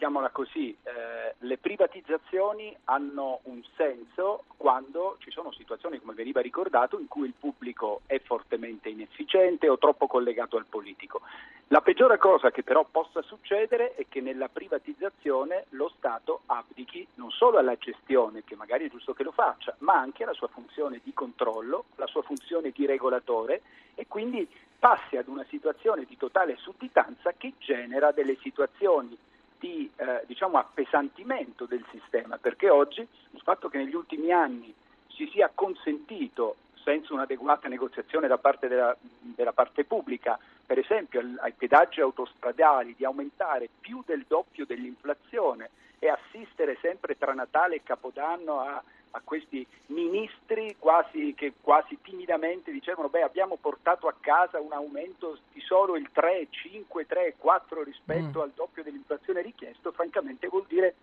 mettiamola 0.02 0.30
così, 0.30 0.76
eh, 0.82 1.35
le 1.38 1.59
privatizzazioni 1.59 2.76
hanno 2.87 3.38
un 3.44 3.62
senso 3.76 4.42
quando 4.56 5.16
ci 5.21 5.30
sono 5.30 5.52
situazioni, 5.52 6.00
come 6.00 6.14
veniva 6.14 6.40
ricordato, 6.40 6.99
in 6.99 7.06
cui 7.06 7.28
il 7.28 7.35
pubblico 7.38 8.00
è 8.06 8.18
fortemente 8.18 8.88
inefficiente 8.88 9.68
o 9.68 9.78
troppo 9.78 10.09
collegato 10.09 10.56
al 10.56 10.64
politico. 10.68 11.21
La 11.68 11.82
peggiore 11.82 12.18
cosa 12.18 12.50
che 12.50 12.64
però 12.64 12.85
possa 12.85 13.23
succedere 13.23 13.94
è 13.94 14.06
che 14.09 14.21
nella 14.21 14.49
privatizzazione 14.49 15.66
lo 15.71 15.92
Stato 15.97 16.40
abdichi 16.47 17.06
non 17.14 17.30
solo 17.30 17.59
alla 17.59 17.76
gestione, 17.76 18.42
che 18.42 18.56
magari 18.56 18.87
è 18.87 18.90
giusto 18.90 19.12
che 19.12 19.23
lo 19.23 19.30
faccia, 19.30 19.76
ma 19.78 19.94
anche 19.94 20.25
alla 20.25 20.32
sua 20.32 20.49
funzione 20.49 21.00
di 21.04 21.12
controllo, 21.14 21.85
la 21.94 22.09
sua 22.09 22.23
funzione 22.23 22.71
di 22.71 22.87
regolatore 22.87 23.62
e 23.94 24.06
quindi 24.09 24.49
passi 24.80 25.16
ad 25.16 25.28
una 25.28 25.44
situazione 25.49 26.06
di 26.06 26.16
totale 26.16 26.56
sudditanza 26.56 27.32
che 27.37 27.52
genera 27.59 28.11
delle 28.11 28.37
situazioni 28.40 29.16
di 29.62 29.88
eh, 29.95 30.25
diciamo, 30.26 30.59
appesantimento 30.59 31.66
del 31.66 31.85
sistema, 31.92 32.37
perché 32.37 32.69
oggi 32.69 33.00
il 33.00 33.40
fatto 33.42 33.69
che 33.69 33.78
negli 33.78 33.95
ultimi 33.95 34.33
anni 34.33 34.75
si 35.07 35.28
sia 35.33 35.52
consentito 35.54 36.57
senza 36.83 37.14
un'adeguata 37.14 37.69
negoziazione 37.69 38.26
da 38.26 38.38
parte 38.38 38.66
della, 38.66 38.97
della 39.21 39.52
parte 39.52 39.85
pubblica, 39.85 40.37
per 40.66 40.81
esempio 40.81 41.23
ai 41.38 41.52
pedaggi 41.52 42.00
autostradali, 42.00 42.97
di 42.97 43.04
aumentare 43.04 43.69
più 43.81 44.02
del 44.04 44.25
doppio 44.26 44.66
dell'inflazione 44.66 45.71
e 46.00 46.09
assistere 46.09 46.76
sempre 46.81 47.16
tra 47.16 47.33
Natale 47.33 47.76
e 47.76 47.83
Capodanno 47.85 48.59
a, 48.59 48.83
a 49.12 49.21
questi 49.23 49.66
ministri 49.87 50.76
quasi, 50.78 51.35
che 51.35 51.54
quasi 51.61 51.99
timidamente 52.02 52.71
dicevano 52.71 53.09
beh 53.09 53.23
abbiamo 53.23 53.57
portato 53.57 54.09
a 54.09 54.14
casa 54.19 54.61
un 54.61 54.73
aumento 54.73 55.38
di 55.52 55.61
solo 55.61 55.97
il 55.97 56.09
3, 56.12 56.49
5, 56.50 57.07
3, 57.07 57.35
4 57.37 57.83
rispetto 57.83 58.38
mm. 58.38 58.42
al 58.42 58.52
doppio 58.54 58.83
dell'inflazione 58.83 59.42
richiesto, 59.42 59.92
francamente 59.92 60.49
vuol 60.49 60.66
dire 60.66 60.95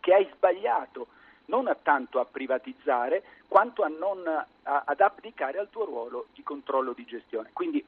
che 0.00 0.14
hai 0.14 0.28
sbagliato 0.34 1.08
non 1.46 1.66
a 1.66 1.74
tanto 1.74 2.20
a 2.20 2.24
privatizzare 2.24 3.22
quanto 3.48 3.82
a 3.82 3.88
non, 3.88 4.26
a, 4.26 4.82
ad 4.86 5.00
abdicare 5.00 5.58
al 5.58 5.68
tuo 5.68 5.84
ruolo 5.84 6.26
di 6.32 6.42
controllo 6.42 6.92
di 6.92 7.04
gestione. 7.04 7.50
Quindi 7.52 7.84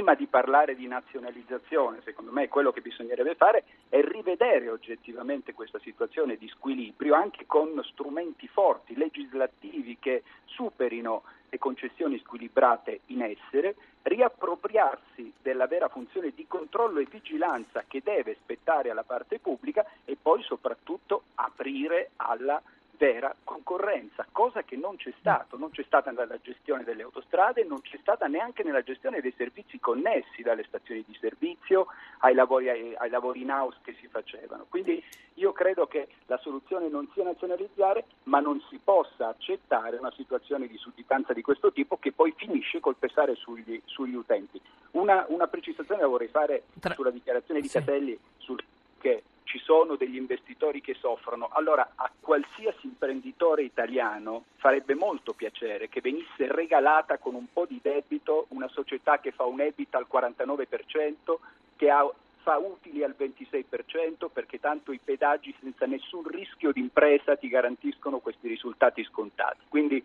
prima 0.00 0.14
di 0.14 0.28
parlare 0.28 0.76
di 0.76 0.86
nazionalizzazione, 0.86 2.00
secondo 2.04 2.32
me 2.32 2.48
quello 2.48 2.72
che 2.72 2.80
bisognerebbe 2.80 3.34
fare 3.34 3.64
è 3.90 4.00
rivedere 4.00 4.70
oggettivamente 4.70 5.52
questa 5.52 5.78
situazione 5.78 6.36
di 6.36 6.48
squilibrio 6.48 7.14
anche 7.14 7.44
con 7.44 7.78
strumenti 7.84 8.48
forti, 8.48 8.96
legislativi 8.96 9.98
che 10.00 10.22
superino 10.46 11.24
le 11.50 11.58
concessioni 11.58 12.18
squilibrate 12.20 13.00
in 13.08 13.20
essere, 13.20 13.74
riappropriarsi 14.00 15.34
della 15.42 15.66
vera 15.66 15.88
funzione 15.88 16.32
di 16.34 16.46
controllo 16.46 17.00
e 17.00 17.06
vigilanza 17.10 17.84
che 17.86 18.00
deve 18.02 18.38
spettare 18.40 18.88
alla 18.88 19.02
parte 19.02 19.38
pubblica 19.38 19.84
e 20.06 20.16
poi 20.16 20.42
soprattutto 20.44 21.24
aprire 21.34 22.12
alla 22.16 22.62
vera 23.00 23.34
concorrenza, 23.44 24.26
cosa 24.30 24.62
che 24.62 24.76
non 24.76 24.96
c'è 24.96 25.10
stato, 25.18 25.56
non 25.56 25.70
c'è 25.70 25.82
stata 25.84 26.10
nella 26.10 26.38
gestione 26.42 26.84
delle 26.84 27.02
autostrade, 27.02 27.64
non 27.64 27.80
c'è 27.80 27.96
stata 27.98 28.26
neanche 28.26 28.62
nella 28.62 28.82
gestione 28.82 29.22
dei 29.22 29.32
servizi 29.38 29.80
connessi 29.80 30.42
dalle 30.42 30.64
stazioni 30.64 31.02
di 31.06 31.16
servizio 31.18 31.86
ai 32.18 32.34
lavori, 32.34 32.68
ai, 32.68 32.94
ai 32.94 33.08
lavori 33.08 33.40
in 33.40 33.50
house 33.50 33.78
che 33.82 33.96
si 33.98 34.06
facevano. 34.06 34.66
Quindi 34.68 35.02
io 35.34 35.52
credo 35.52 35.86
che 35.86 36.08
la 36.26 36.36
soluzione 36.36 36.88
non 36.88 37.08
sia 37.14 37.24
nazionalizzare, 37.24 38.04
ma 38.24 38.40
non 38.40 38.60
si 38.68 38.78
possa 38.84 39.28
accettare 39.28 39.96
una 39.96 40.12
situazione 40.12 40.66
di 40.66 40.76
sudditanza 40.76 41.32
di 41.32 41.40
questo 41.40 41.72
tipo 41.72 41.96
che 41.96 42.12
poi 42.12 42.34
finisce 42.36 42.80
col 42.80 42.96
pesare 42.96 43.34
sugli, 43.34 43.80
sugli 43.86 44.14
utenti. 44.14 44.60
Una, 44.90 45.24
una, 45.28 45.46
precisazione 45.46 46.02
la 46.02 46.06
vorrei 46.06 46.28
fare 46.28 46.64
Tra... 46.78 46.92
sulla 46.92 47.10
dichiarazione 47.10 47.62
di 47.62 47.68
sì. 47.68 47.78
Catelli 47.78 48.18
sul 48.36 48.62
che 48.98 49.22
ci 49.50 49.58
sono 49.58 49.96
degli 49.96 50.14
investitori 50.14 50.80
che 50.80 50.94
soffrono. 50.94 51.48
Allora 51.52 51.92
a 51.96 52.08
qualsiasi 52.20 52.86
imprenditore 52.86 53.62
italiano 53.62 54.44
farebbe 54.58 54.94
molto 54.94 55.32
piacere 55.32 55.88
che 55.88 56.00
venisse 56.00 56.46
regalata 56.52 57.18
con 57.18 57.34
un 57.34 57.46
po' 57.52 57.66
di 57.66 57.80
debito 57.82 58.46
una 58.50 58.68
società 58.68 59.18
che 59.18 59.32
fa 59.32 59.44
un 59.46 59.60
EBIT 59.60 59.96
al 59.96 60.06
49%, 60.10 61.34
che 61.74 61.90
ha, 61.90 62.08
fa 62.42 62.58
utili 62.58 63.02
al 63.02 63.16
26%, 63.18 64.28
perché 64.32 64.60
tanto 64.60 64.92
i 64.92 65.00
pedaggi 65.02 65.52
senza 65.60 65.84
nessun 65.84 66.24
rischio 66.28 66.70
di 66.70 66.78
impresa 66.78 67.34
ti 67.34 67.48
garantiscono 67.48 68.20
questi 68.20 68.46
risultati 68.46 69.02
scontati. 69.02 69.64
Quindi 69.68 70.04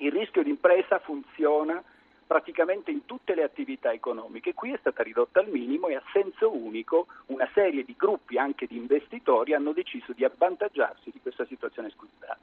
il 0.00 0.12
rischio 0.12 0.42
di 0.42 0.50
impresa 0.50 0.98
funziona 0.98 1.82
praticamente 2.26 2.90
in 2.90 3.04
tutte 3.06 3.34
le 3.34 3.42
attività 3.42 3.92
economiche. 3.92 4.54
Qui 4.54 4.72
è 4.72 4.76
stata 4.78 5.02
ridotta 5.02 5.40
al 5.40 5.48
minimo 5.48 5.88
e 5.88 5.96
a 5.96 6.02
senso 6.12 6.54
unico 6.54 7.06
una 7.26 7.48
serie 7.54 7.84
di 7.84 7.94
gruppi, 7.96 8.38
anche 8.38 8.66
di 8.66 8.76
investitori, 8.76 9.54
hanno 9.54 9.72
deciso 9.72 10.12
di 10.12 10.24
avvantaggiarsi 10.24 11.10
di 11.10 11.20
questa 11.20 11.44
situazione 11.46 11.90
squilibrata. 11.90 12.38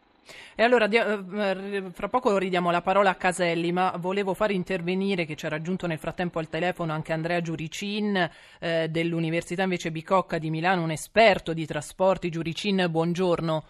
E 0.56 0.64
allora 0.64 0.88
eh, 0.88 1.84
fra 1.92 2.08
poco 2.08 2.38
ridiamo 2.38 2.72
la 2.72 2.82
parola 2.82 3.10
a 3.10 3.16
Caselli, 3.16 3.72
ma 3.72 3.94
volevo 3.98 4.34
fare 4.34 4.54
intervenire 4.54 5.26
che 5.26 5.36
ci 5.36 5.46
ha 5.46 5.50
raggiunto 5.50 5.88
nel 5.88 5.98
frattempo 5.98 6.40
al 6.40 6.50
telefono 6.50 6.94
anche 6.94 7.14
Andrea 7.14 7.42
Giuricin 7.42 8.30
eh, 8.60 8.88
dell'Università 8.90 9.64
invece 9.64 9.92
Bicocca 9.92 10.38
di 10.38 10.50
Milano, 10.50 10.84
un 10.84 10.92
esperto 10.92 11.54
di 11.54 11.66
trasporti. 11.66 12.30
Giuricin, 12.30 12.88
buongiorno. 12.90 13.66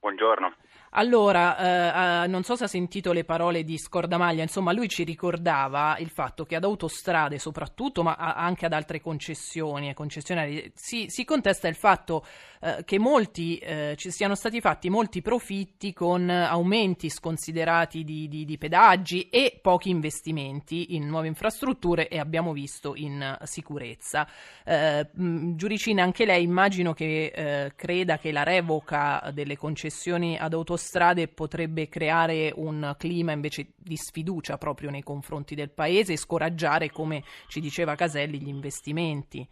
Buongiorno. 0.00 0.54
Allora, 0.94 2.24
eh, 2.24 2.26
non 2.26 2.42
so 2.42 2.54
se 2.54 2.64
ha 2.64 2.68
sentito 2.68 3.12
le 3.12 3.24
parole 3.24 3.64
di 3.64 3.78
Scordamaglia, 3.78 4.42
insomma 4.42 4.72
lui 4.72 4.90
ci 4.90 5.04
ricordava 5.04 5.96
il 5.98 6.10
fatto 6.10 6.44
che 6.44 6.54
ad 6.54 6.64
autostrade 6.64 7.38
soprattutto, 7.38 8.02
ma 8.02 8.14
anche 8.14 8.66
ad 8.66 8.74
altre 8.74 9.00
concessioni 9.00 9.88
e 9.88 9.94
concessionari, 9.94 10.70
si, 10.74 11.06
si, 11.08 11.24
contesta 11.24 11.66
il 11.66 11.76
fatto 11.76 12.26
eh, 12.60 12.82
che 12.84 12.98
molti, 12.98 13.56
eh, 13.56 13.94
ci 13.96 14.10
siano 14.10 14.34
stati 14.34 14.60
fatti 14.60 14.90
molti 14.90 15.22
profitti 15.22 15.94
con 15.94 16.28
aumenti 16.28 17.08
sconsiderati 17.08 18.04
di, 18.04 18.28
di, 18.28 18.44
di, 18.44 18.58
pedaggi 18.58 19.30
e 19.30 19.58
pochi 19.62 19.88
investimenti 19.88 20.94
in 20.94 21.06
nuove 21.06 21.26
infrastrutture 21.26 22.08
e 22.08 22.18
abbiamo 22.18 22.52
visto 22.52 22.94
in 22.96 23.38
sicurezza. 23.44 24.28
Eh, 24.62 25.08
Giuricina, 25.14 26.02
anche 26.02 26.26
lei 26.26 26.42
immagino 26.42 26.92
che 26.92 27.32
eh, 27.34 27.72
creda 27.74 28.18
che 28.18 28.30
la 28.30 28.42
revoca 28.42 29.30
delle 29.32 29.56
concessioni 29.56 30.36
ad 30.36 30.52
autostrade 30.52 30.80
autostrade 30.82 31.28
potrebbe 31.28 31.88
creare 31.88 32.52
un 32.56 32.94
clima 32.98 33.32
invece 33.32 33.72
di 33.76 33.96
sfiducia 33.96 34.58
proprio 34.58 34.90
nei 34.90 35.02
confronti 35.02 35.54
del 35.54 35.70
paese 35.70 36.14
e 36.14 36.16
scoraggiare, 36.16 36.90
come 36.90 37.22
ci 37.46 37.60
diceva 37.60 37.94
Caselli, 37.94 38.40
gli 38.40 38.48
investimenti. 38.48 39.46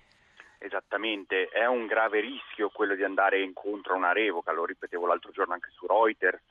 Esattamente, 0.58 1.48
è 1.48 1.66
un 1.66 1.86
grave 1.86 2.20
rischio 2.20 2.70
quello 2.70 2.94
di 2.94 3.04
andare 3.04 3.40
incontro 3.42 3.94
a 3.94 3.96
una 3.96 4.12
revoca, 4.12 4.52
lo 4.52 4.66
ripetevo 4.66 5.06
l'altro 5.06 5.30
giorno 5.30 5.54
anche 5.54 5.70
su 5.72 5.86
Reuters, 5.86 6.42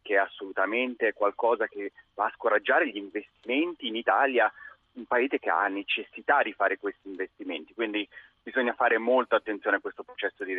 che 0.00 0.14
è 0.14 0.18
assolutamente 0.18 1.12
qualcosa 1.12 1.66
che 1.66 1.92
va 2.14 2.26
a 2.26 2.32
scoraggiare 2.34 2.88
gli 2.88 2.96
investimenti 2.96 3.88
in 3.88 3.96
Italia, 3.96 4.50
un 4.92 5.04
paese 5.04 5.38
che 5.38 5.50
ha 5.50 5.66
necessità 5.66 6.42
di 6.42 6.52
fare 6.52 6.78
questi 6.78 7.08
investimenti, 7.08 7.74
quindi 7.74 8.08
bisogna 8.48 8.72
fare 8.72 8.96
molta 8.96 9.36
attenzione 9.36 9.76
a 9.76 9.80
questo 9.80 10.02
processo 10.02 10.42
di 10.42 10.54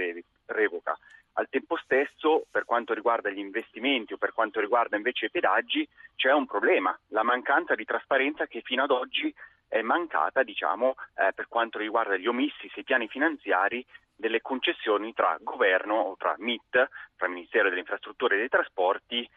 revoca. 0.45 0.95
Al 1.33 1.49
tempo 1.49 1.75
stesso, 1.77 2.45
per 2.51 2.63
quanto 2.63 2.93
riguarda 2.93 3.31
gli 3.31 3.39
investimenti 3.39 4.13
o 4.13 4.17
per 4.17 4.31
quanto 4.31 4.59
riguarda 4.59 4.95
invece 4.95 5.25
i 5.25 5.31
pedaggi, 5.31 5.87
c'è 6.15 6.31
un 6.31 6.45
problema, 6.45 6.97
la 7.07 7.23
mancanza 7.23 7.73
di 7.73 7.85
trasparenza 7.85 8.45
che 8.45 8.61
fino 8.61 8.83
ad 8.83 8.91
oggi 8.91 9.33
è 9.67 9.81
mancata, 9.81 10.43
diciamo, 10.43 10.95
eh, 11.15 11.31
per 11.33 11.47
quanto 11.47 11.79
riguarda 11.79 12.15
gli 12.15 12.27
omissi 12.27 12.69
sui 12.69 12.83
piani 12.83 13.07
finanziari 13.07 13.83
delle 14.15 14.41
concessioni 14.41 15.13
tra 15.13 15.37
governo 15.39 15.95
o 15.95 16.15
tra 16.15 16.35
MIT, 16.37 16.89
tra 17.15 17.27
Ministero 17.27 17.69
delle 17.69 17.81
Infrastrutture 17.81 18.35
e 18.35 18.39
dei 18.39 18.49
Trasporti 18.49 19.27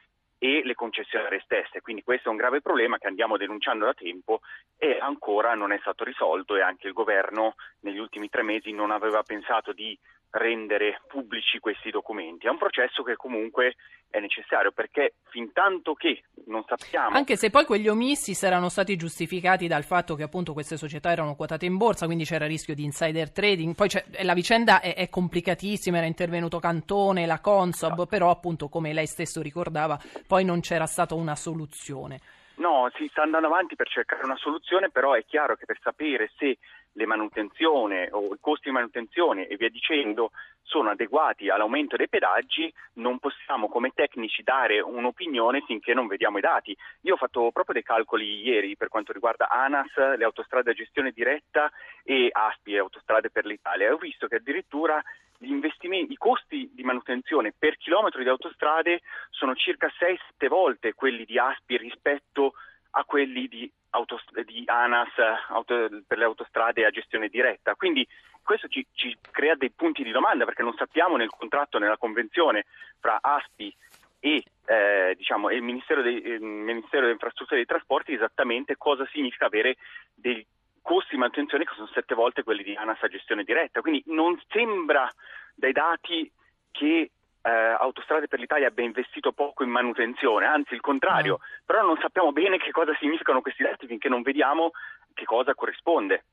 e 0.43 0.63
le 0.65 0.75
concessionarie 0.75 1.41
stesse. 1.45 1.81
Quindi 1.81 2.03
questo 2.03 2.27
è 2.27 2.31
un 2.33 2.37
grave 2.37 2.61
problema 2.61 2.99
che 2.99 3.07
andiamo 3.07 3.37
denunciando 3.37 3.85
da 3.85 3.95
tempo 3.95 4.41
e 4.77 4.99
ancora 5.01 5.55
non 5.55 5.71
è 5.71 5.79
stato 5.79 6.03
risolto 6.03 6.57
e 6.57 6.61
anche 6.61 6.89
il 6.89 6.93
governo 6.93 7.55
negli 7.83 7.99
ultimi 7.99 8.29
tre 8.29 8.43
mesi 8.43 8.73
non 8.73 8.91
aveva 8.91 9.23
pensato 9.23 9.73
di 9.73 9.97
rendere 10.33 11.01
pubblici 11.07 11.59
questi 11.59 11.91
documenti. 11.91 12.47
È 12.47 12.51
un 12.51 12.59
processo 12.59 13.03
che 13.03 13.17
comunque 13.17 13.77
è 14.09 14.19
necessario 14.19 14.73
perché 14.73 15.15
fin 15.29 15.53
tanto 15.53 15.95
che 15.95 16.25
non 16.47 16.65
sappiamo. 16.67 17.17
Anche 17.17 17.37
se 17.37 17.51
poi 17.51 17.65
quegli 17.65 17.89
omissi 17.89 18.35
saranno 18.35 18.69
stati 18.69 18.97
giustificati 18.97 19.67
dal 19.67 19.85
fatto 19.85 20.15
che 20.15 20.23
appunto 20.23 20.53
queste 20.53 20.77
società 20.77 21.13
erano 21.13 21.35
quotate 21.35 21.67
in 21.67 21.77
borsa, 21.77 22.07
quindi 22.07 22.25
c'era 22.25 22.47
rischio 22.47 22.75
di 22.75 22.85
insider 22.85 23.31
trading. 23.31 23.75
Poi 23.75 23.89
la 24.23 24.35
vicenda 24.35 24.81
è, 24.81 24.95
è, 24.95 25.09
complicatissima, 25.09 25.99
era 25.99 26.07
intervenuto 26.07 26.59
Cantone, 26.59 27.27
la 27.27 27.41
Consob, 27.41 27.99
no. 27.99 28.07
però 28.07 28.31
appunto 28.31 28.69
come 28.69 28.93
lei 28.93 29.07
stesso 29.07 29.43
ricordava, 29.43 29.99
poi 30.27 30.45
non 30.45 30.61
c'era 30.61 30.87
stata 30.87 31.15
una 31.15 31.37
soluzione. 31.37 32.21
No, 32.57 32.91
si 32.97 33.09
sta 33.11 33.23
andando 33.23 33.47
avanti 33.47 33.77
per 33.77 33.89
cercare 33.89 34.25
una 34.25 34.37
soluzione, 34.37 34.91
però 34.91 35.15
è 35.15 35.25
chiaro 35.25 35.57
che 35.57 35.65
per 35.65 35.79
sapere 35.83 36.31
se 36.37 36.59
le 36.93 37.07
manutenzioni 37.07 38.07
o 38.11 38.35
i 38.35 38.39
costi 38.41 38.69
di 38.69 38.75
manutenzione 38.75 39.47
e 39.47 39.57
via 39.57 39.69
dicendo 39.69 40.31
sono 40.63 40.91
adeguati 40.91 41.49
all'aumento 41.51 41.97
dei 41.97 42.09
pedaggi, 42.09 42.73
non 42.95 43.19
possiamo 43.19 43.69
come 43.69 43.91
tecnici 43.95 44.43
dare 44.43 44.81
un'opinione 44.81 45.63
finché 45.67 45.93
non 45.93 46.07
vediamo 46.07 46.39
i 46.39 46.41
dati. 46.41 46.77
Io 47.03 47.15
ho 47.15 47.19
fatto 47.19 47.51
proprio 47.53 47.75
dei 47.75 47.83
calcoli 47.83 48.41
ieri 48.43 48.77
per 48.77 48.89
quanto 48.89 49.13
riguarda 49.13 49.49
ANAS, 49.49 49.95
le 50.17 50.25
autostrade 50.25 50.71
a 50.71 50.75
gestione 50.75 51.11
diretta 51.11 51.71
e 52.05 52.29
ASPI, 52.31 52.79
Autostrade 52.79 53.31
per 53.31 53.45
l'Italia, 53.45 53.89
e 53.89 53.91
ho 53.91 53.97
visto 53.97 54.27
che 54.29 54.37
addirittura 54.37 55.03
i 55.41 56.17
costi 56.17 56.71
di 56.73 56.85
manutenzione 56.85 57.53
per 57.59 57.77
chilometro 57.77 58.23
di 58.23 58.29
autostrade 58.29 59.01
sono 59.31 59.55
circa 59.55 59.89
6-7 59.89 60.49
volte 60.49 60.95
quelli 60.95 61.25
di 61.25 61.39
Aspi 61.39 61.77
rispetto 61.77 62.47
a 62.47 62.72
quelli 63.07 63.49
di, 63.49 63.71
autost- 63.91 64.41
di 64.43 64.63
ANAS 64.67 65.11
auto- 65.49 65.89
per 66.07 66.19
le 66.19 66.25
autostrade 66.25 66.85
a 66.85 66.91
gestione 66.91 67.29
diretta. 67.29 67.75
Quindi 67.75 68.07
questo 68.43 68.69
ci, 68.69 68.85
ci, 68.93 69.17
crea 69.31 69.55
dei 69.55 69.71
punti 69.71 70.03
di 70.03 70.11
domanda 70.11 70.45
perché 70.45 70.63
non 70.63 70.75
sappiamo 70.75 71.17
nel 71.17 71.31
contratto, 71.31 71.79
nella 71.79 71.97
convenzione 71.97 72.67
fra 72.99 73.19
Aspi 73.21 73.75
e, 74.21 74.45
eh, 74.67 75.15
diciamo, 75.17 75.51
il, 75.51 75.63
Ministero 75.63 76.03
dei, 76.03 76.25
il 76.25 76.43
Ministero 76.43 77.03
delle 77.03 77.13
Infrastrutture 77.13 77.61
e 77.61 77.65
dei 77.65 77.75
Trasporti 77.75 78.13
esattamente 78.13 78.77
cosa 78.77 79.07
significa 79.11 79.47
avere 79.47 79.77
dei 80.15 80.45
costi 80.83 81.15
di 81.15 81.19
manutenzione 81.19 81.65
che 81.65 81.75
sono 81.75 81.89
sette 81.93 82.15
volte 82.15 82.43
quelli 82.43 82.63
di 82.63 82.75
ANAS 82.75 83.03
a 83.03 83.09
gestione 83.09 83.45
diretta. 83.45 83.81
Quindi 83.81 84.03
non 84.07 84.41
sembra 84.49 85.11
dai 85.55 85.73
dati 85.73 86.31
che 86.71 87.11
eh, 87.43 87.51
Autostrade 87.51 88.29
per 88.29 88.39
l'Italia 88.39 88.69
abbia 88.69 88.85
investito 88.85 89.33
poco 89.33 89.65
in 89.65 89.71
manutenzione, 89.71 90.47
anzi 90.47 90.75
il 90.75 90.81
contrario, 90.81 91.41
mm. 91.41 91.65
però 91.67 91.83
non 91.83 91.99
sappiamo 92.01 92.33
bene 92.33 92.59
che 92.59 92.71
cosa 92.71 92.95
significano 92.99 93.41
questi 93.41 93.63
dati 93.63 93.87
finché 93.87 94.09
non 94.09 94.23
vediamo 94.23 94.71
che 95.13 95.25
cosa 95.25 95.55
corrisponde. 95.55 96.25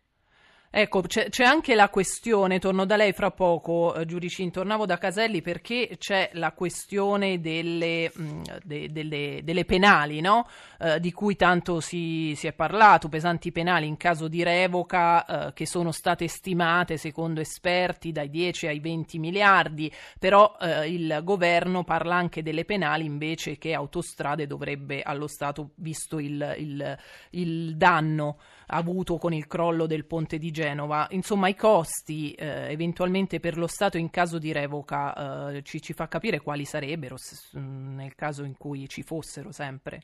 Ecco, 0.71 1.01
c'è, 1.01 1.29
c'è, 1.29 1.43
anche 1.43 1.73
la 1.73 1.89
questione, 1.89 2.59
torno 2.59 2.85
da 2.85 2.95
lei 2.95 3.11
fra 3.11 3.31
poco, 3.31 3.95
eh, 3.95 4.05
Giudicin, 4.05 4.51
tornavo 4.51 4.85
da 4.85 4.99
Caselli 4.99 5.41
perché 5.41 5.95
c'è 5.97 6.29
la 6.33 6.51
questione 6.51 7.39
delle, 7.39 8.11
mh, 8.13 8.23
mm, 8.23 8.41
de, 8.63 8.91
delle, 8.91 9.39
delle 9.43 9.65
penali, 9.65 10.21
no? 10.21 10.47
eh, 10.79 10.99
di 10.99 11.11
cui 11.11 11.35
tanto 11.35 11.79
si, 11.79 12.35
si, 12.35 12.45
è 12.45 12.53
parlato, 12.53 13.09
pesanti 13.09 13.51
penali 13.51 13.87
in 13.87 13.97
caso 13.97 14.27
di 14.27 14.43
revoca 14.43 15.47
eh, 15.47 15.53
che 15.53 15.65
sono 15.65 15.91
state 15.91 16.27
stimate 16.27 16.97
secondo 16.97 17.41
esperti 17.41 18.11
dai 18.11 18.29
10 18.29 18.67
ai 18.67 18.79
20 18.79 19.17
miliardi, 19.17 19.91
però 20.19 20.55
eh, 20.61 20.87
il 20.87 21.21
governo 21.23 21.83
parla 21.83 22.13
anche 22.13 22.43
delle 22.43 22.63
penali 22.63 23.05
invece 23.05 23.57
che 23.57 23.73
Autostrade 23.73 24.45
dovrebbe 24.45 25.01
allo 25.01 25.27
Stato, 25.27 25.71
visto 25.77 26.19
il, 26.19 26.55
il, 26.59 26.97
il 27.31 27.75
danno 27.75 28.37
avuto 28.69 29.17
con 29.17 29.33
il 29.33 29.47
crollo 29.47 29.85
del 29.85 30.05
ponte 30.05 30.37
di 30.37 30.51
Genova. 30.51 31.07
Insomma, 31.11 31.47
i 31.47 31.55
costi 31.55 32.33
eh, 32.33 32.71
eventualmente 32.71 33.39
per 33.39 33.57
lo 33.57 33.67
Stato 33.67 33.97
in 33.97 34.09
caso 34.09 34.37
di 34.37 34.51
revoca 34.51 35.51
eh, 35.51 35.63
ci, 35.63 35.81
ci, 35.81 35.93
fa 35.93 36.07
capire 36.07 36.39
quali 36.39 36.65
sarebbero 36.65 37.17
se, 37.17 37.57
nel 37.59 38.15
caso 38.15 38.43
in 38.43 38.57
cui 38.57 38.87
ci 38.87 39.03
fossero 39.03 39.51
sempre. 39.51 40.01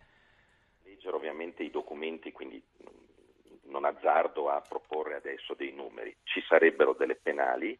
Leggere 0.83 1.15
ovviamente 1.15 1.63
i 1.63 1.71
documenti, 1.71 2.31
quindi 2.31 2.61
non 3.63 3.85
azzardo 3.85 4.49
a 4.49 4.61
proporre 4.61 5.15
adesso 5.15 5.53
dei 5.53 5.71
numeri. 5.71 6.15
Ci 6.23 6.41
sarebbero 6.47 6.93
delle 6.93 7.15
penali, 7.15 7.77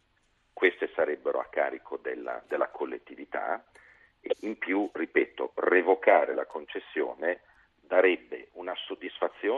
queste 0.54 0.92
sarebbero 0.94 1.40
a 1.40 1.48
carico 1.50 1.98
della, 1.98 2.42
della 2.48 2.70
collettività 2.70 3.64
e 4.20 4.36
in 4.40 4.58
più, 4.58 4.90
ripeto, 4.92 5.54
revocare 5.56 6.34
la 6.34 6.46
concessione 6.46 7.42
darebbe 7.88 8.25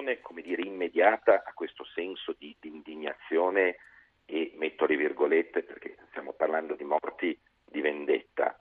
soddisfazione, 0.07 0.21
come 0.21 0.41
dire, 0.41 0.61
immediata 0.61 1.43
a 1.45 1.53
questo 1.53 1.83
senso 1.83 2.33
di, 2.37 2.55
di 2.59 2.69
indignazione 2.69 3.77
e 4.25 4.53
metto 4.55 4.85
le 4.85 4.95
virgolette 4.95 5.63
perché 5.63 5.97
stiamo 6.09 6.33
parlando 6.33 6.75
di 6.75 6.83
morti 6.83 7.37
di 7.65 7.81
vendetta, 7.81 8.57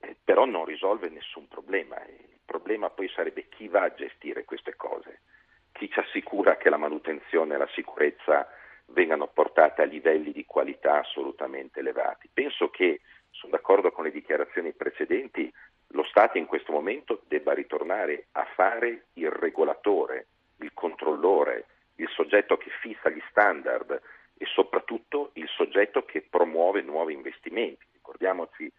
eh, 0.00 0.16
però 0.22 0.44
non 0.44 0.64
risolve 0.64 1.08
nessun 1.08 1.48
problema. 1.48 1.96
Il 2.04 2.40
problema 2.44 2.90
poi 2.90 3.08
sarebbe 3.08 3.48
chi 3.48 3.68
va 3.68 3.82
a 3.82 3.94
gestire 3.94 4.44
queste 4.44 4.76
cose, 4.76 5.20
chi 5.72 5.90
ci 5.90 5.98
assicura 5.98 6.56
che 6.56 6.70
la 6.70 6.76
manutenzione 6.76 7.54
e 7.54 7.58
la 7.58 7.68
sicurezza 7.74 8.48
vengano 8.86 9.28
portate 9.28 9.82
a 9.82 9.86
livelli 9.86 10.32
di 10.32 10.44
qualità 10.44 11.00
assolutamente 11.00 11.80
elevati. 11.80 12.28
Penso 12.32 12.70
che, 12.70 13.00
sono 13.30 13.52
d'accordo 13.52 13.90
con 13.90 14.04
le 14.04 14.12
dichiarazioni 14.12 14.72
precedenti, 14.72 15.52
lo 15.88 16.04
Stato 16.04 16.38
in 16.38 16.46
questo 16.46 16.72
momento 16.72 17.22
debba 17.26 17.52
ritornare 17.52 18.26
a 18.32 18.44
fare 18.54 19.06
il 19.14 19.30
regolatore, 19.30 20.26
il 20.58 20.72
controllore, 20.74 21.66
il 21.96 22.08
soggetto 22.08 22.56
che 22.56 22.70
fissa 22.80 23.10
gli 23.10 23.22
standard 23.30 24.00
e 24.36 24.46
soprattutto 24.46 25.30
il 25.34 25.48
soggetto 25.48 26.04
che 26.04 26.22
promuove 26.22 26.82
nuovi 26.82 27.12
investimenti. 27.12 27.86
Ricordiamoci 27.92 28.70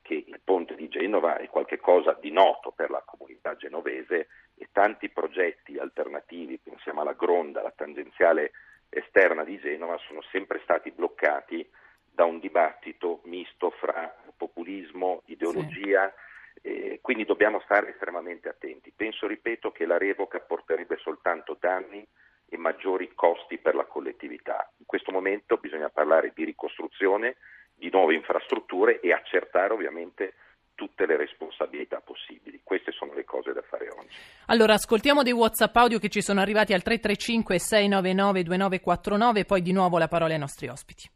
che 0.00 0.14
il 0.14 0.40
ponte 0.42 0.74
di 0.74 0.88
Genova 0.88 1.36
è 1.36 1.48
qualcosa 1.48 2.16
di 2.20 2.30
noto 2.30 2.72
per 2.72 2.90
la 2.90 3.02
comunità 3.04 3.56
genovese 3.56 4.28
e 4.56 4.68
tanti 4.72 5.08
progetti 5.10 5.78
alternativi, 5.78 6.58
pensiamo 6.58 7.02
alla 7.02 7.12
Gronda, 7.12 7.60
alla 7.60 7.72
tangenziale 7.74 8.52
esterna 8.88 9.44
di 9.44 9.58
Genova, 9.58 9.96
sono 10.06 10.22
sempre 10.30 10.60
stati 10.64 10.90
bloccati 10.90 11.68
da 12.04 12.24
un 12.24 12.40
dibattito 12.40 13.20
misto 13.24 13.70
fra 13.70 14.14
populismo, 14.36 15.22
ideologia. 15.26 16.08
Sì 16.08 16.30
eh, 16.62 16.98
quindi 17.12 17.28
dobbiamo 17.28 17.60
stare 17.60 17.90
estremamente 17.90 18.48
attenti. 18.48 18.90
Penso, 18.96 19.26
ripeto, 19.26 19.70
che 19.70 19.84
la 19.84 19.98
revoca 19.98 20.40
porterebbe 20.40 20.96
soltanto 20.96 21.58
danni 21.60 22.02
e 22.48 22.56
maggiori 22.56 23.12
costi 23.14 23.58
per 23.58 23.74
la 23.74 23.84
collettività. 23.84 24.72
In 24.78 24.86
questo 24.86 25.12
momento 25.12 25.58
bisogna 25.58 25.90
parlare 25.90 26.32
di 26.34 26.44
ricostruzione, 26.44 27.36
di 27.74 27.90
nuove 27.92 28.14
infrastrutture 28.14 29.00
e 29.00 29.12
accertare 29.12 29.74
ovviamente 29.74 30.32
tutte 30.74 31.04
le 31.04 31.18
responsabilità 31.18 32.00
possibili. 32.00 32.62
Queste 32.64 32.92
sono 32.92 33.12
le 33.12 33.24
cose 33.24 33.52
da 33.52 33.60
fare 33.60 33.90
oggi. 33.90 34.16
Allora, 34.46 34.72
ascoltiamo 34.72 35.22
dei 35.22 35.32
WhatsApp 35.32 35.76
audio 35.76 35.98
che 35.98 36.08
ci 36.08 36.22
sono 36.22 36.40
arrivati 36.40 36.72
al 36.72 36.80
335 36.80 37.58
699 37.58 38.42
2949 38.42 39.44
poi 39.44 39.60
di 39.60 39.72
nuovo 39.72 39.98
la 39.98 40.08
parola 40.08 40.32
ai 40.32 40.38
nostri 40.38 40.68
ospiti. 40.68 41.11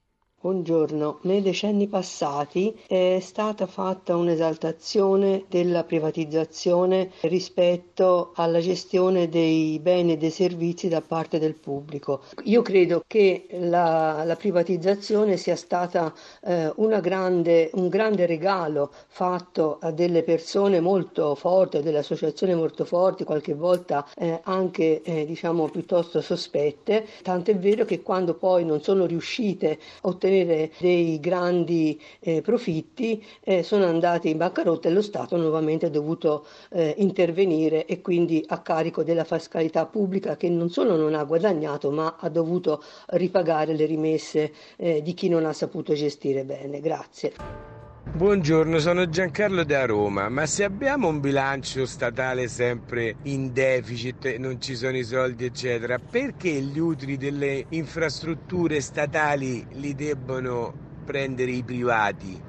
Buongiorno, 0.46 1.18
nei 1.22 1.42
decenni 1.42 1.88
passati 1.88 2.72
è 2.87 3.18
stata 3.20 3.66
fatta 3.66 4.14
un'esaltazione 4.14 5.46
della 5.48 5.82
privatizzazione 5.82 7.11
rispetto 7.22 8.30
alla 8.37 8.61
gestione 8.61 9.28
dei 9.28 9.80
beni 9.80 10.12
e 10.12 10.16
dei 10.16 10.30
servizi 10.30 10.87
da 10.87 11.00
parte 11.00 11.40
del 11.40 11.54
pubblico. 11.54 12.20
Io 12.44 12.62
credo 12.62 13.02
che 13.09 13.48
la, 13.59 14.22
la 14.22 14.37
privatizzazione 14.37 15.37
sia 15.37 15.56
stata 15.56 16.14
eh, 16.44 16.72
grande, 17.00 17.70
un 17.74 17.88
grande 17.88 18.24
regalo 18.26 18.92
fatto 19.09 19.78
a 19.80 19.90
delle 19.90 20.22
persone 20.22 20.78
molto 20.78 21.35
forti, 21.35 21.78
a 21.78 21.82
delle 21.82 21.98
associazioni 21.98 22.54
molto 22.54 22.85
forti, 22.85 23.24
qualche 23.24 23.54
volta 23.54 24.06
eh, 24.16 24.38
anche 24.44 25.02
eh, 25.02 25.26
diciamo 25.26 25.68
piuttosto 25.70 26.20
sospette, 26.20 27.04
tant'è 27.22 27.56
vero 27.56 27.85
che 27.85 28.00
quando 28.00 28.35
poi 28.35 28.64
non 28.64 28.80
sono 28.80 29.06
riuscite 29.06 29.80
a 30.02 30.09
ottenere 30.09 30.35
ottenere 30.37 30.70
dei 30.79 31.18
grandi 31.20 32.01
eh, 32.20 32.42
profitti 32.42 33.25
eh, 33.42 33.62
sono 33.62 33.87
andati 33.87 34.31
in 34.31 34.37
bancarotta 34.37 34.88
e 34.88 34.92
lo 34.92 35.03
Stato 35.03 35.37
nuovamente 35.37 35.87
ha 35.87 35.90
dovuto 35.90 36.46
eh, 36.70 36.94
intervenire 36.99 37.87
e 37.87 38.01
quindi 38.01 38.44
a 38.49 38.61
carico 38.61 39.03
della 39.03 39.25
fiscalità 39.25 39.87
pubblica 39.87 40.37
che 40.37 40.49
non 40.49 40.70
solo 40.70 40.96
non 40.96 41.14
ha 41.14 41.25
guadagnato 41.25 41.90
ma 41.90 42.16
ha 42.18 42.29
dovuto 42.29 42.83
ripagare 43.09 43.75
le 43.75 43.87
rimesse 43.87 44.53
eh, 44.77 45.03
di 45.03 45.14
chi 45.14 45.29
non 45.29 45.46
ha 45.46 45.53
saputo 45.53 45.94
gestire 45.94 46.44
bene. 46.44 46.81
Grazie. 46.81 47.75
Buongiorno, 48.16 48.79
sono 48.79 49.07
Giancarlo 49.11 49.62
da 49.62 49.85
Roma, 49.85 50.31
ma 50.31 50.46
se 50.46 50.64
abbiamo 50.64 51.09
un 51.09 51.20
bilancio 51.20 51.85
statale 51.85 52.48
sempre 52.48 53.16
in 53.24 53.52
deficit, 53.52 54.37
non 54.38 54.59
ci 54.59 54.74
sono 54.74 54.96
i 54.96 55.05
soldi 55.05 55.44
eccetera, 55.44 55.98
perché 55.98 56.48
gli 56.48 56.79
utili 56.79 57.18
delle 57.18 57.66
infrastrutture 57.68 58.81
statali 58.81 59.62
li 59.72 59.94
debbono 59.94 60.72
prendere 61.05 61.50
i 61.50 61.62
privati? 61.62 62.40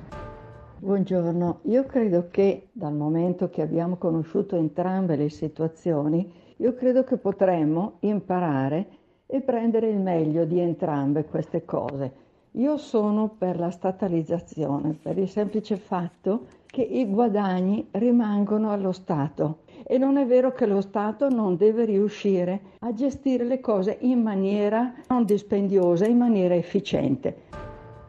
Buongiorno, 0.78 1.60
io 1.64 1.84
credo 1.86 2.30
che 2.32 2.70
dal 2.72 2.94
momento 2.94 3.50
che 3.50 3.62
abbiamo 3.62 3.98
conosciuto 3.98 4.56
entrambe 4.56 5.18
le 5.18 5.28
situazioni, 5.28 6.32
io 6.56 6.76
credo 6.76 7.04
che 7.04 7.18
potremmo 7.18 7.98
imparare 8.04 8.86
e 9.26 9.42
prendere 9.42 9.90
il 9.90 10.00
meglio 10.00 10.46
di 10.46 10.62
entrambe 10.62 11.26
queste 11.26 11.66
cose 11.66 12.26
io 12.58 12.78
sono 12.78 13.30
per 13.38 13.60
la 13.60 13.70
statalizzazione, 13.70 14.98
per 15.00 15.18
il 15.18 15.30
semplice 15.30 15.78
fatto 15.78 16.48
che 16.66 16.82
i 16.82 17.06
guadagni 17.06 17.88
rimangono 17.92 18.72
allo 18.72 18.92
Stato 18.92 19.60
e 19.84 19.98
non 19.98 20.18
è 20.18 20.26
vero 20.26 20.52
che 20.54 20.66
lo 20.66 20.82
Stato 20.82 21.30
non 21.30 21.56
deve 21.56 21.86
riuscire 21.86 22.60
a 22.80 22.94
gestire 22.94 23.44
le 23.44 23.60
cose 23.60 23.98
in 24.02 24.22
maniera 24.22 24.92
non 25.08 25.24
dispendiosa, 25.24 26.06
in 26.06 26.18
maniera 26.18 26.56
efficiente. 26.56 27.46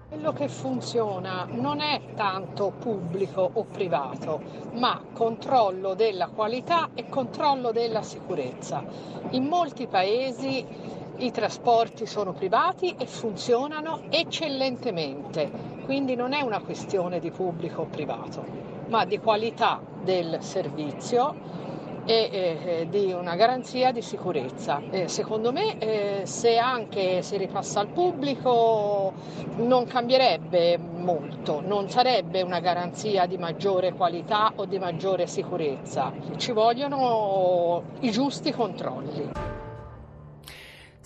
Quello 0.09 0.33
che 0.33 0.49
funziona 0.49 1.47
non 1.51 1.81
è 1.81 2.01
tanto 2.15 2.73
pubblico 2.79 3.51
o 3.53 3.65
privato, 3.65 4.41
ma 4.73 4.99
controllo 5.13 5.93
della 5.93 6.29
qualità 6.29 6.89
e 6.95 7.09
controllo 7.11 7.71
della 7.71 8.03
sicurezza. 8.03 8.83
In 9.31 9.45
molti 9.45 9.87
paesi 9.87 10.65
i 11.19 11.31
trasporti 11.31 12.07
sono 12.07 12.33
privati 12.33 12.95
e 12.97 13.07
funzionano 13.07 14.03
eccellentemente, 14.09 15.51
quindi 15.85 16.15
non 16.15 16.33
è 16.33 16.43
una 16.43 16.61
questione 16.61 17.19
di 17.19 17.31
pubblico 17.31 17.83
o 17.83 17.87
privato, 17.87 18.45
ma 18.89 19.05
di 19.05 19.19
qualità 19.19 19.81
del 20.03 20.39
servizio 20.41 21.67
e 22.05 22.31
eh, 22.31 22.87
di 22.89 23.13
una 23.13 23.35
garanzia 23.35 23.93
di 23.93 24.01
sicurezza. 24.01 24.81
Eh, 24.91 25.09
secondo 25.09 25.53
me 25.53 25.77
eh, 25.79 26.23
se 26.25 26.57
anche 26.57 27.21
si 27.23 27.37
ripassa 27.37 27.81
al 27.81 27.89
pubblico 27.89 29.13
non 29.57 29.87
cambierebbe 29.87 30.79
molto, 30.79 31.61
non 31.61 31.91
sarebbe 31.91 32.43
una 32.43 32.61
garanzia 32.61 33.27
di 33.27 33.37
maggiore 33.37 33.93
qualità 33.93 34.53
o 34.55 34.65
di 34.65 34.79
maggiore 34.79 35.27
sicurezza, 35.27 36.13
ci 36.37 36.53
vogliono 36.53 37.83
i 38.01 38.11
giusti 38.11 38.53
controlli. 38.53 39.68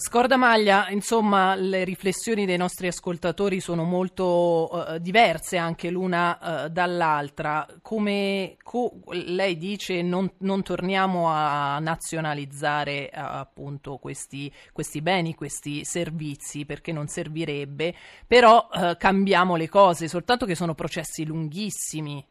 Scorda 0.04 0.36
Maglia, 0.36 0.90
insomma, 0.90 1.54
le 1.54 1.84
riflessioni 1.84 2.44
dei 2.44 2.56
nostri 2.56 2.88
ascoltatori 2.88 3.60
sono 3.60 3.84
molto 3.84 4.68
uh, 4.68 4.98
diverse 4.98 5.58
anche 5.58 5.90
l'una 5.90 6.64
uh, 6.64 6.68
dall'altra. 6.68 7.64
Come 7.80 8.56
co- 8.64 8.98
lei 9.12 9.56
dice, 9.56 10.02
non, 10.02 10.28
non, 10.38 10.64
torniamo 10.64 11.28
a 11.28 11.78
nazionalizzare 11.78 13.10
uh, 13.14 13.18
appunto 13.20 13.98
questi, 13.98 14.52
questi, 14.72 15.02
beni, 15.02 15.36
questi 15.36 15.84
servizi, 15.84 16.66
perché 16.66 16.90
non 16.90 17.06
servirebbe, 17.06 17.94
però 18.26 18.66
cambiamo 18.98 19.54
le 19.54 19.68
cose, 19.68 20.08
soltanto 20.08 20.46
che 20.46 20.56
sono 20.56 20.74
processi 20.74 21.24
lunghissimi. 21.24 22.26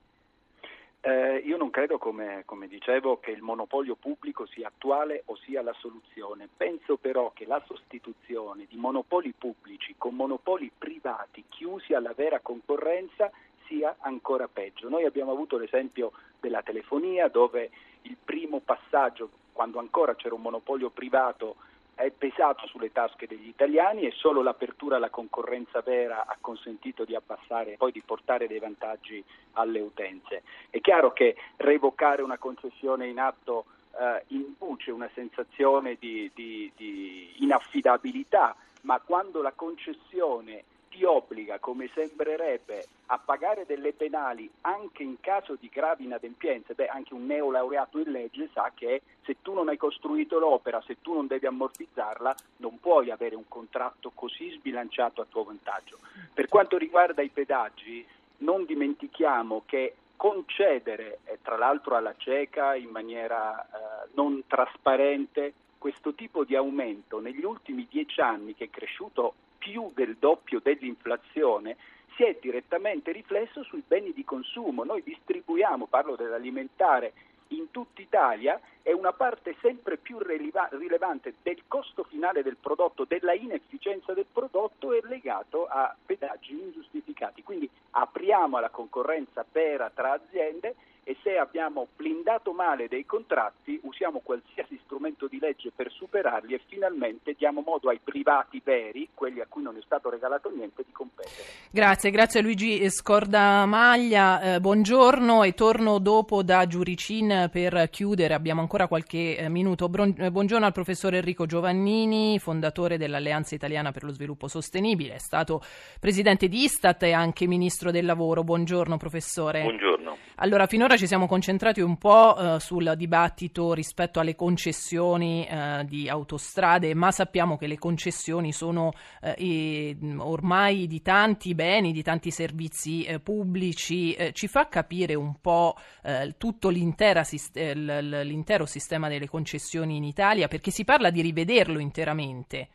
Eh, 1.04 1.38
io 1.38 1.58
non 1.58 1.72
credo, 1.72 1.98
come, 1.98 2.44
come, 2.46 2.68
dicevo, 2.68 3.20
che 3.20 3.32
il 3.32 3.42
monopolio 3.42 3.96
pubblico 3.96 4.46
sia 4.46 4.68
attuale 4.68 5.24
o 5.26 5.36
sia 5.38 5.64
la 5.64 5.74
soluzione. 5.74 6.48
Penso 6.56 6.98
però 6.98 7.32
che 7.34 7.46
la 7.48 7.62
sostituzione 7.66 8.68
di 8.70 8.78
monopoli 8.78 9.34
pubblici 9.36 9.96
con 9.98 10.14
monopoli 10.14 10.72
privati 10.78 11.44
chiusi 11.50 11.96
alla 11.96 12.14
vera 12.14 12.40
concorrenza 12.40 13.32
sia 13.66 13.96
ancora 14.02 14.48
peggio. 14.48 14.90
Noi 14.90 15.06
abbiamo 15.06 15.32
avuto 15.32 15.58
l'esempio 15.58 16.12
della 16.40 16.62
telefonia 16.62 17.30
dove 17.30 17.72
il 18.04 18.18
primo 18.24 18.60
passaggio, 18.60 19.30
quando 19.54 19.80
ancora 19.80 20.16
c'era 20.16 20.36
un 20.36 20.42
monopolio 20.42 20.92
privato, 20.92 21.56
è 22.02 22.12
pesato 22.12 22.68
sulle 22.68 22.92
tasche 22.92 23.28
degli 23.28 23.48
italiani 23.48 24.06
e 24.06 24.12
solo 24.12 24.42
l'apertura 24.42 24.98
alla 24.98 25.10
concorrenza 25.10 25.82
vera 25.82 26.26
ha 26.26 26.38
consentito 26.40 27.06
di 27.06 27.16
abbassare 27.16 27.74
e 27.74 27.78
poi 27.78 27.92
di 27.92 28.02
portare 28.02 28.48
dei 28.48 28.60
vantaggi 28.60 29.24
alle 29.54 29.80
utenze. 29.80 30.44
È 30.70 30.80
chiaro 30.82 31.14
che 31.14 31.36
revocare 31.58 32.22
una 32.22 32.38
concessione 32.38 33.08
in 33.08 33.20
atto 33.20 33.66
eh, 33.98 34.24
induce 34.28 34.92
una 34.92 35.10
sensazione 35.14 35.98
di, 36.00 36.32
di, 36.34 36.72
di 36.76 37.36
inaffidabilità, 37.40 38.56
ma 38.82 39.00
quando 39.00 39.42
la 39.42 39.52
concessione 39.52 40.64
ti 40.92 41.04
obbliga, 41.06 41.58
come 41.60 41.90
sembrerebbe, 41.94 42.86
a 43.08 43.18
pagare 43.18 43.66
delle 43.66 43.94
penali 43.94 44.50
anche 44.62 45.04
in 45.04 45.20
caso 45.22 45.56
di 45.60 45.70
gravi 45.70 46.04
inadempienze, 46.04 46.74
beh, 46.74 46.88
anche 46.88 47.14
un 47.14 47.26
neolaureato 47.26 47.98
in 47.98 48.12
legge 48.12 48.50
sa 48.54 48.72
che 48.76 49.02
se 49.24 49.38
tu 49.42 49.54
non 49.54 49.70
hai 49.70 49.78
costruito 49.78 50.38
l'opera, 50.38 50.84
se 50.86 50.98
tu 51.02 51.14
non 51.14 51.28
devi 51.28 51.46
ammortizzarla, 51.46 52.36
non 52.58 52.80
puoi 52.80 53.10
avere 53.10 53.36
un 53.36 53.48
contratto 53.48 54.12
così 54.14 54.52
sbilanciato 54.52 55.22
a 55.22 55.26
tuo 55.28 55.44
vantaggio. 55.44 55.98
Per 56.34 56.48
quanto 56.48 56.78
riguarda 56.78 57.22
i 57.22 57.30
pedaggi, 57.30 58.06
non 58.40 58.66
dimentichiamo 58.66 59.64
che 59.66 59.96
concedere, 60.18 61.20
eh, 61.24 61.40
tra 61.42 61.58
l'altro 61.58 61.96
alla 61.96 62.14
cieca, 62.18 62.76
in 62.76 62.90
maniera 62.90 63.64
eh, 63.64 64.10
non 64.14 64.44
trasparente, 64.46 65.54
questo 65.78 66.14
tipo 66.14 66.44
di 66.44 66.56
aumento 66.56 67.20
negli 67.20 67.44
ultimi 67.44 67.88
dieci 67.90 68.22
anni 68.22 68.54
che 68.54 68.66
è 68.66 68.70
cresciuto 68.70 69.34
più 69.62 69.92
del 69.94 70.16
doppio 70.18 70.60
dell'inflazione 70.60 71.78
si 72.16 72.24
è 72.24 72.36
direttamente 72.42 73.12
riflesso 73.12 73.62
sui 73.64 73.84
beni 73.86 74.12
di 74.12 74.26
consumo. 74.26 74.84
Noi 74.84 75.04
distribuiamo, 75.04 75.86
parlo 75.86 76.16
dell'alimentare, 76.16 77.14
in 77.50 77.70
tutta 77.70 78.02
Italia 78.02 78.60
e 78.82 78.94
una 78.94 79.14
parte 79.14 79.56
sempre 79.62 79.98
più 79.98 80.18
rileva- 80.20 80.70
rilevante 80.72 81.36
del 81.44 81.62
costo 81.68 82.04
finale 82.04 82.44
del 82.44 82.56
prodotto, 82.56 83.06
della 83.06 83.34
inefficienza 83.34 84.14
del 84.14 84.26
prodotto 84.32 84.94
è 84.94 85.00
legato 85.04 85.68
a 85.68 85.96
pedaggi 86.06 86.54
ingiustificati. 86.54 87.44
Quindi 87.44 87.70
apriamo 87.92 88.58
alla 88.58 88.70
concorrenza 88.70 89.46
vera 89.52 89.92
tra 89.94 90.14
aziende 90.14 90.76
e 91.04 91.18
se 91.22 91.31
abbiamo 91.72 91.88
blindato 91.96 92.52
male 92.52 92.88
dei 92.90 93.06
contratti 93.06 93.80
usiamo 93.84 94.20
qualsiasi 94.20 94.78
strumento 94.84 95.28
di 95.28 95.40
legge 95.40 95.72
per 95.74 95.90
superarli 95.90 96.54
e 96.54 96.62
finalmente 96.68 97.34
diamo 97.38 97.64
modo 97.66 97.90
ai 97.90 98.00
privati 98.04 98.62
veri, 98.64 99.10
quelli 99.14 99.40
a 99.40 99.46
cui 99.48 99.64
non 99.64 99.78
è 99.78 99.82
stato 99.84 100.10
regalato 100.10 100.50
niente, 100.50 100.84
di 100.86 100.92
competere. 100.92 101.34
Grazie, 101.72 102.12
grazie 102.12 102.42
Luigi 102.42 102.90
Scordamaglia, 102.90 104.56
eh, 104.56 104.60
buongiorno 104.60 105.44
e 105.44 105.54
torno 105.54 106.00
dopo 106.00 106.44
da 106.44 106.68
Giuricin 106.68 107.50
per 107.52 107.90
chiudere, 107.90 108.34
abbiamo 108.34 108.60
ancora 108.60 108.88
qualche 108.88 109.38
eh, 109.38 109.50
minuto. 109.50 109.88
Bron- 109.88 110.16
eh, 110.18 110.30
buongiorno 110.30 110.66
al 110.66 110.74
professor 110.74 111.14
Enrico 111.14 111.46
Giovannini, 111.46 112.38
fondatore 112.40 112.98
dell'Alleanza 112.98 113.56
Italiana 113.56 113.92
per 113.92 114.04
lo 114.04 114.12
Sviluppo 114.12 114.50
Sostenibile, 114.50 115.16
è 115.16 115.20
stato 115.20 115.62
presidente 116.00 116.50
di 116.50 116.64
Istat 116.64 117.04
e 117.04 117.14
anche 117.14 117.48
ministro 117.48 117.92
del 117.92 118.06
lavoro. 118.06 118.44
Buongiorno 118.44 118.98
professore. 118.98 119.62
Buongiorno. 119.62 120.18
Allora, 120.44 120.66
finora 120.66 120.98
ci 120.98 121.06
siamo 121.06 121.28
concentrati 121.28 121.82
un 121.82 121.98
po' 121.98 122.36
eh, 122.36 122.60
sul 122.60 122.94
dibattito 122.98 123.74
rispetto 123.74 124.20
alle 124.20 124.34
concessioni 124.34 125.46
eh, 125.46 125.86
di 125.86 126.10
autostrade, 126.10 126.96
ma 126.96 127.12
sappiamo 127.12 127.58
che 127.58 127.68
le 127.68 127.78
concessioni 127.78 128.52
sono 128.52 128.92
eh, 129.22 129.96
ormai 130.18 130.88
di 130.88 131.04
tanti 131.04 131.54
beni, 131.54 131.92
di 131.92 132.02
tanti 132.02 132.32
servizi 132.32 133.04
eh, 133.04 133.20
pubblici. 133.20 134.14
Eh, 134.14 134.32
ci 134.34 134.48
fa 134.48 134.68
capire 134.68 135.14
un 135.14 135.36
po' 135.40 135.76
eh, 136.02 136.34
tutto 136.40 136.70
l'intero 136.70 137.24
sistema 137.24 139.10
delle 139.10 139.30
concessioni 139.30 139.98
in 139.98 140.04
Italia, 140.04 140.48
perché 140.48 140.72
si 140.72 140.84
parla 140.84 141.12
di 141.12 141.22
rivederlo 141.22 141.78
interamente. 141.78 142.70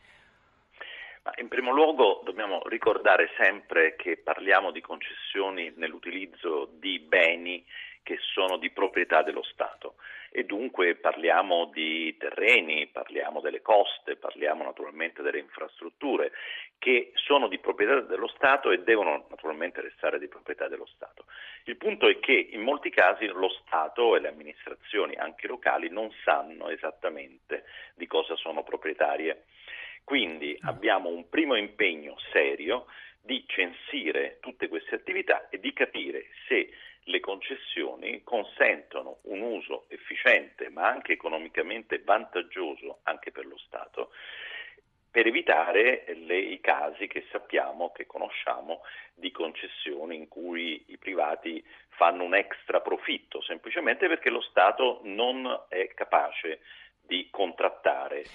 In 1.35 1.49
primo 1.49 1.71
luogo 1.71 2.21
dobbiamo 2.23 2.61
ricordare 2.65 3.29
sempre 3.37 3.95
che 3.95 4.17
parliamo 4.17 4.71
di 4.71 4.81
concessioni 4.81 5.73
nell'utilizzo 5.75 6.69
di 6.79 6.99
beni 6.99 7.63
che 8.01 8.17
sono 8.33 8.57
di 8.57 8.69
proprietà 8.69 9.21
dello 9.21 9.43
Stato 9.43 9.95
e 10.29 10.45
dunque 10.45 10.95
parliamo 10.95 11.65
di 11.65 12.15
terreni, 12.17 12.87
parliamo 12.87 13.41
delle 13.41 13.61
coste, 13.61 14.15
parliamo 14.15 14.63
naturalmente 14.63 15.21
delle 15.21 15.39
infrastrutture 15.39 16.31
che 16.77 17.11
sono 17.15 17.47
di 17.47 17.59
proprietà 17.59 18.01
dello 18.01 18.27
Stato 18.27 18.71
e 18.71 18.83
devono 18.83 19.25
naturalmente 19.29 19.81
restare 19.81 20.19
di 20.19 20.27
proprietà 20.27 20.67
dello 20.67 20.85
Stato. 20.85 21.25
Il 21.65 21.75
punto 21.75 22.07
è 22.07 22.19
che 22.19 22.47
in 22.51 22.61
molti 22.61 22.89
casi 22.89 23.25
lo 23.25 23.49
Stato 23.49 24.15
e 24.15 24.19
le 24.19 24.29
amministrazioni 24.29 25.15
anche 25.15 25.47
locali 25.47 25.89
non 25.89 26.09
sanno 26.23 26.69
esattamente 26.69 27.65
di 27.95 28.07
cosa 28.07 28.35
sono 28.37 28.63
proprietarie. 28.63 29.43
Quindi 30.07 30.57
abbiamo 30.61 31.09
un 31.09 31.27
primo 31.27 31.57
impegno 31.57 32.15
serio 32.31 32.85
di 33.19 33.43
censire 33.45 34.37
tutte 34.39 34.69
queste 34.69 34.95
attività 34.95 35.49
e 35.49 35.59
di 35.59 35.73
capire 35.73 36.27
se 36.47 36.69
le 37.01 37.19
concessioni 37.19 38.23
consentono 38.23 39.17
un 39.23 39.41
uso 39.41 39.83
efficiente 39.89 40.69
ma 40.69 40.87
anche 40.87 41.11
economicamente 41.11 41.99
vantaggioso 42.05 42.99
anche 43.03 43.33
per 43.33 43.47
lo 43.47 43.57
Stato 43.57 44.11
per 45.11 45.27
evitare 45.27 46.05
le, 46.25 46.37
i 46.37 46.61
casi 46.61 47.07
che 47.07 47.25
sappiamo, 47.29 47.91
che 47.91 48.05
conosciamo, 48.05 48.83
di 49.13 49.31
concessioni 49.31 50.15
in 50.15 50.29
cui 50.29 50.85
i 50.87 50.97
privati 50.97 51.61
fanno 51.89 52.23
un 52.23 52.35
extra 52.35 52.81
profitto, 52.81 53.41
semplicemente 53.41 54.07
perché 54.07 54.29
lo 54.29 54.41
Stato 54.41 55.01
non 55.03 55.65
è 55.69 55.87
capace 55.95 56.59
di 57.07 57.29
contrattare 57.31 57.76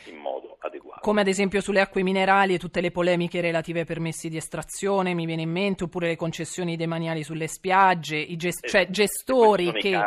in 0.07 0.17
modo 0.17 0.57
adeguato. 0.61 1.01
Come 1.01 1.21
ad 1.21 1.27
esempio 1.27 1.61
sulle 1.61 1.81
acque 1.81 2.03
minerali 2.03 2.55
e 2.55 2.59
tutte 2.59 2.81
le 2.81 2.91
polemiche 2.91 3.41
relative 3.41 3.81
ai 3.81 3.85
permessi 3.87 4.29
di 4.29 4.37
estrazione, 4.37 5.15
mi 5.15 5.27
viene 5.27 5.43
in 5.43 5.51
mente, 5.51 5.85
oppure 5.85 6.09
le 6.09 6.17
concessioni 6.17 6.77
demaniali 6.77 7.23
sulle 7.23 7.49
spiagge, 7.49 8.17
i 8.17 8.37
gest- 8.37 8.67
cioè 8.67 8.89
gestori 8.89 9.73
che, 9.73 9.99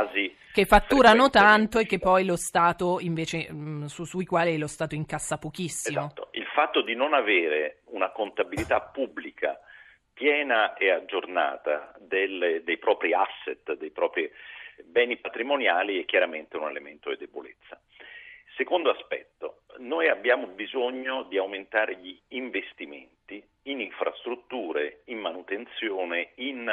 che, 0.53 0.65
fatturano 0.65 1.29
tanto 1.29 1.79
e 1.79 1.85
che 1.85 1.99
poi 1.99 2.25
lo 2.25 2.35
Stato 2.35 2.99
invece, 2.99 3.51
mh, 3.51 3.85
su, 3.85 4.05
sui 4.05 4.25
quali 4.25 4.57
lo 4.57 4.67
Stato 4.67 4.95
incassa 4.95 5.37
pochissimo. 5.37 5.99
Esatto. 5.99 6.29
Il 6.31 6.45
fatto 6.53 6.81
di 6.81 6.95
non 6.95 7.13
avere 7.13 7.81
una 7.85 8.11
contabilità 8.11 8.81
pubblica 8.81 9.59
piena 10.13 10.73
e 10.75 10.89
aggiornata 10.89 11.93
delle, 11.99 12.63
dei 12.63 12.77
propri 12.77 13.13
asset, 13.13 13.73
dei 13.73 13.91
propri 13.91 14.31
beni 14.83 15.17
patrimoniali 15.17 16.01
è 16.01 16.05
chiaramente 16.05 16.57
un 16.57 16.69
elemento 16.69 17.09
di 17.09 17.17
debolezza. 17.17 17.79
Secondo 18.55 18.89
aspetto, 18.89 19.63
noi 19.79 20.07
abbiamo 20.07 20.47
bisogno 20.47 21.23
di 21.23 21.37
aumentare 21.37 21.97
gli 21.97 22.17
investimenti 22.29 23.43
in 23.63 23.79
infrastrutture, 23.79 25.01
in 25.05 25.19
manutenzione, 25.19 26.31
in 26.35 26.71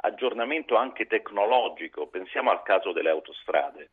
aggiornamento 0.00 0.76
anche 0.76 1.06
tecnologico. 1.06 2.06
Pensiamo 2.06 2.50
al 2.50 2.62
caso 2.62 2.92
delle 2.92 3.10
autostrade. 3.10 3.90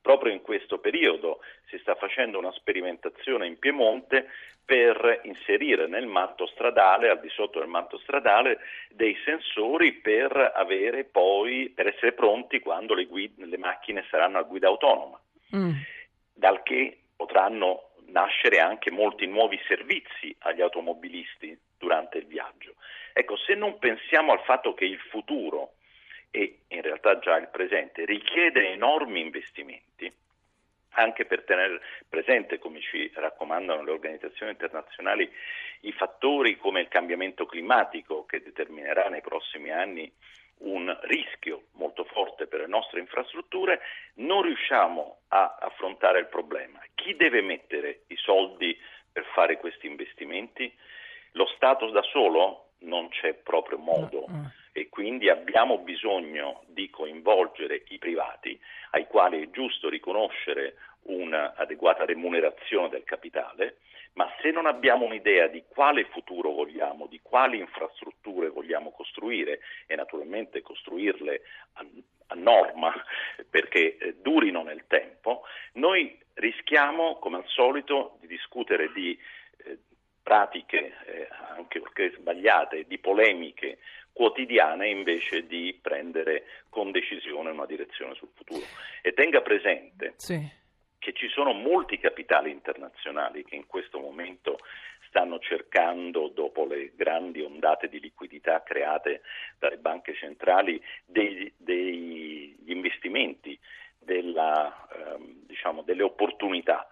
Proprio 0.00 0.32
in 0.32 0.40
questo 0.40 0.78
periodo 0.78 1.40
si 1.68 1.76
sta 1.78 1.94
facendo 1.94 2.38
una 2.38 2.52
sperimentazione 2.52 3.46
in 3.46 3.58
Piemonte 3.58 4.28
per 4.64 5.20
inserire 5.24 5.88
nel 5.88 6.06
manto 6.06 6.46
stradale, 6.46 7.10
al 7.10 7.20
di 7.20 7.28
sotto 7.28 7.58
del 7.58 7.68
manto 7.68 7.98
stradale, 7.98 8.60
dei 8.88 9.16
sensori 9.24 9.94
per, 9.94 10.52
poi, 11.10 11.70
per 11.74 11.88
essere 11.88 12.12
pronti 12.12 12.60
quando 12.60 12.94
le, 12.94 13.06
guide, 13.06 13.44
le 13.44 13.58
macchine 13.58 14.06
saranno 14.08 14.38
a 14.38 14.42
guida 14.42 14.68
autonoma. 14.68 15.20
mm. 15.54 15.72
dal 16.32 16.62
che 16.62 17.00
potranno 17.16 17.89
nascere 18.10 18.58
anche 18.58 18.90
molti 18.90 19.26
nuovi 19.26 19.60
servizi 19.66 20.34
agli 20.40 20.60
automobilisti 20.60 21.58
durante 21.78 22.18
il 22.18 22.26
viaggio. 22.26 22.74
Ecco, 23.12 23.36
se 23.36 23.54
non 23.54 23.78
pensiamo 23.78 24.32
al 24.32 24.42
fatto 24.42 24.74
che 24.74 24.84
il 24.84 24.98
futuro 24.98 25.72
e 26.30 26.60
in 26.68 26.82
realtà 26.82 27.18
già 27.18 27.36
il 27.36 27.48
presente 27.48 28.04
richiede 28.04 28.70
enormi 28.70 29.20
investimenti, 29.20 30.12
anche 30.90 31.24
per 31.24 31.44
tenere 31.44 31.80
presente, 32.08 32.58
come 32.58 32.80
ci 32.80 33.10
raccomandano 33.14 33.82
le 33.82 33.90
organizzazioni 33.90 34.52
internazionali, 34.52 35.30
i 35.80 35.92
fattori 35.92 36.56
come 36.56 36.80
il 36.80 36.88
cambiamento 36.88 37.46
climatico 37.46 38.26
che 38.26 38.42
determinerà 38.42 39.08
nei 39.08 39.20
prossimi 39.20 39.70
anni 39.70 40.12
un 40.60 40.96
rischio 41.02 41.64
molto 41.72 42.04
forte 42.04 42.46
per 42.46 42.60
le 42.60 42.66
nostre 42.66 43.00
infrastrutture, 43.00 43.80
non 44.14 44.42
riusciamo 44.42 45.20
a 45.28 45.56
affrontare 45.60 46.18
il 46.18 46.26
problema. 46.26 46.80
Chi 46.94 47.16
deve 47.16 47.40
mettere 47.40 48.02
i 48.08 48.16
soldi 48.16 48.76
per 49.12 49.24
fare 49.32 49.56
questi 49.56 49.86
investimenti? 49.86 50.72
Lo 51.32 51.46
Stato 51.54 51.90
da 51.90 52.02
solo? 52.02 52.72
Non 52.80 53.08
c'è 53.10 53.34
proprio 53.34 53.78
modo 53.78 54.26
e 54.72 54.88
quindi 54.88 55.28
abbiamo 55.28 55.78
bisogno 55.78 56.62
di 56.66 56.88
coinvolgere 56.88 57.82
i 57.88 57.98
privati 57.98 58.58
ai 58.92 59.06
quali 59.06 59.42
è 59.42 59.50
giusto 59.50 59.88
riconoscere 59.88 60.76
un'adeguata 61.02 62.04
remunerazione 62.04 62.88
del 62.88 63.04
capitale, 63.04 63.78
ma 64.14 64.28
se 64.40 64.50
non 64.50 64.66
abbiamo 64.66 65.04
un'idea 65.04 65.46
di 65.46 65.64
quale 65.68 66.04
futuro 66.04 66.50
vogliamo, 66.50 67.06
di 67.06 67.20
quali 67.22 67.58
infrastrutture 67.58 68.48
vogliamo 68.48 68.90
costruire 68.90 69.60
e 69.86 69.94
naturalmente 69.94 70.62
costruirle 70.62 71.42
a, 71.74 71.86
a 72.28 72.34
norma 72.34 72.92
perché 73.48 73.96
eh, 73.96 74.16
durino 74.20 74.62
nel 74.62 74.84
tempo, 74.86 75.42
noi 75.74 76.18
rischiamo 76.34 77.18
come 77.18 77.38
al 77.38 77.46
solito 77.46 78.16
di 78.20 78.26
discutere 78.26 78.90
di 78.92 79.18
eh, 79.64 79.78
pratiche 80.22 80.96
eh, 81.06 81.28
anche 81.56 81.80
perché 81.80 82.12
sbagliate, 82.16 82.86
di 82.86 82.98
polemiche 82.98 83.78
quotidiane 84.12 84.88
invece 84.88 85.46
di 85.46 85.78
prendere 85.80 86.44
con 86.68 86.90
decisione 86.90 87.50
una 87.50 87.66
direzione 87.66 88.14
sul 88.14 88.30
futuro. 88.34 88.64
E 89.02 89.12
tenga 89.12 89.40
presente 89.40 90.14
sì 90.16 90.58
che 91.00 91.14
ci 91.14 91.28
sono 91.28 91.52
molti 91.52 91.98
capitali 91.98 92.50
internazionali 92.50 93.42
che 93.42 93.56
in 93.56 93.66
questo 93.66 93.98
momento 93.98 94.58
stanno 95.08 95.38
cercando, 95.40 96.28
dopo 96.28 96.66
le 96.66 96.92
grandi 96.94 97.40
ondate 97.40 97.88
di 97.88 97.98
liquidità 97.98 98.62
create 98.62 99.22
dalle 99.58 99.78
banche 99.78 100.14
centrali, 100.14 100.80
degli, 101.04 101.52
degli 101.56 102.54
investimenti, 102.66 103.58
della, 103.98 104.86
ehm, 104.92 105.46
diciamo, 105.46 105.82
delle 105.82 106.04
opportunità. 106.04 106.86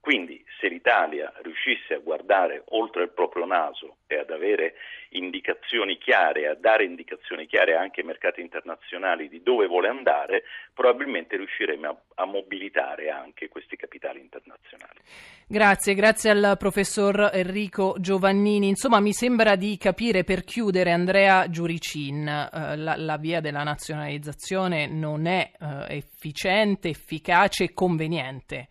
Quindi 0.00 0.42
se 0.60 0.68
l'Italia 0.68 1.32
riuscisse 1.42 1.94
a 1.94 1.98
guardare 1.98 2.62
oltre 2.68 3.02
il 3.02 3.10
proprio 3.10 3.44
naso 3.44 3.96
e 4.06 4.18
ad 4.18 4.30
avere 4.30 4.74
indicazioni 5.10 5.98
chiare, 5.98 6.48
a 6.48 6.54
dare 6.54 6.84
indicazioni 6.84 7.46
chiare 7.46 7.74
anche 7.74 8.00
ai 8.00 8.06
mercati 8.06 8.40
internazionali 8.40 9.28
di 9.28 9.42
dove 9.42 9.66
vuole 9.66 9.88
andare, 9.88 10.44
probabilmente 10.72 11.36
riusciremo 11.36 11.88
a, 11.88 12.22
a 12.22 12.24
mobilitare 12.24 13.10
anche 13.10 13.48
questi 13.48 13.76
capitali 13.76 14.20
internazionali. 14.20 15.00
Grazie, 15.46 15.94
grazie 15.94 16.30
al 16.30 16.56
professor 16.58 17.30
Enrico 17.32 17.96
Giovannini. 17.98 18.68
Insomma, 18.68 19.00
mi 19.00 19.12
sembra 19.12 19.56
di 19.56 19.76
capire 19.76 20.24
per 20.24 20.44
chiudere 20.44 20.92
Andrea 20.92 21.48
Giuricin, 21.48 22.26
eh, 22.28 22.76
la, 22.76 22.94
la, 22.96 23.16
via 23.16 23.40
della 23.40 23.62
nazionalizzazione 23.62 24.86
non 24.86 25.26
è 25.26 25.50
eh, 25.58 25.96
efficiente, 25.96 26.88
efficace 26.88 27.64
e 27.64 27.74
conveniente 27.74 28.68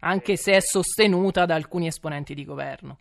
anche 0.00 0.36
se 0.36 0.52
è 0.52 0.60
sostenuta 0.60 1.46
da 1.46 1.54
alcuni 1.54 1.86
esponenti 1.86 2.34
di 2.34 2.44
governo. 2.44 2.98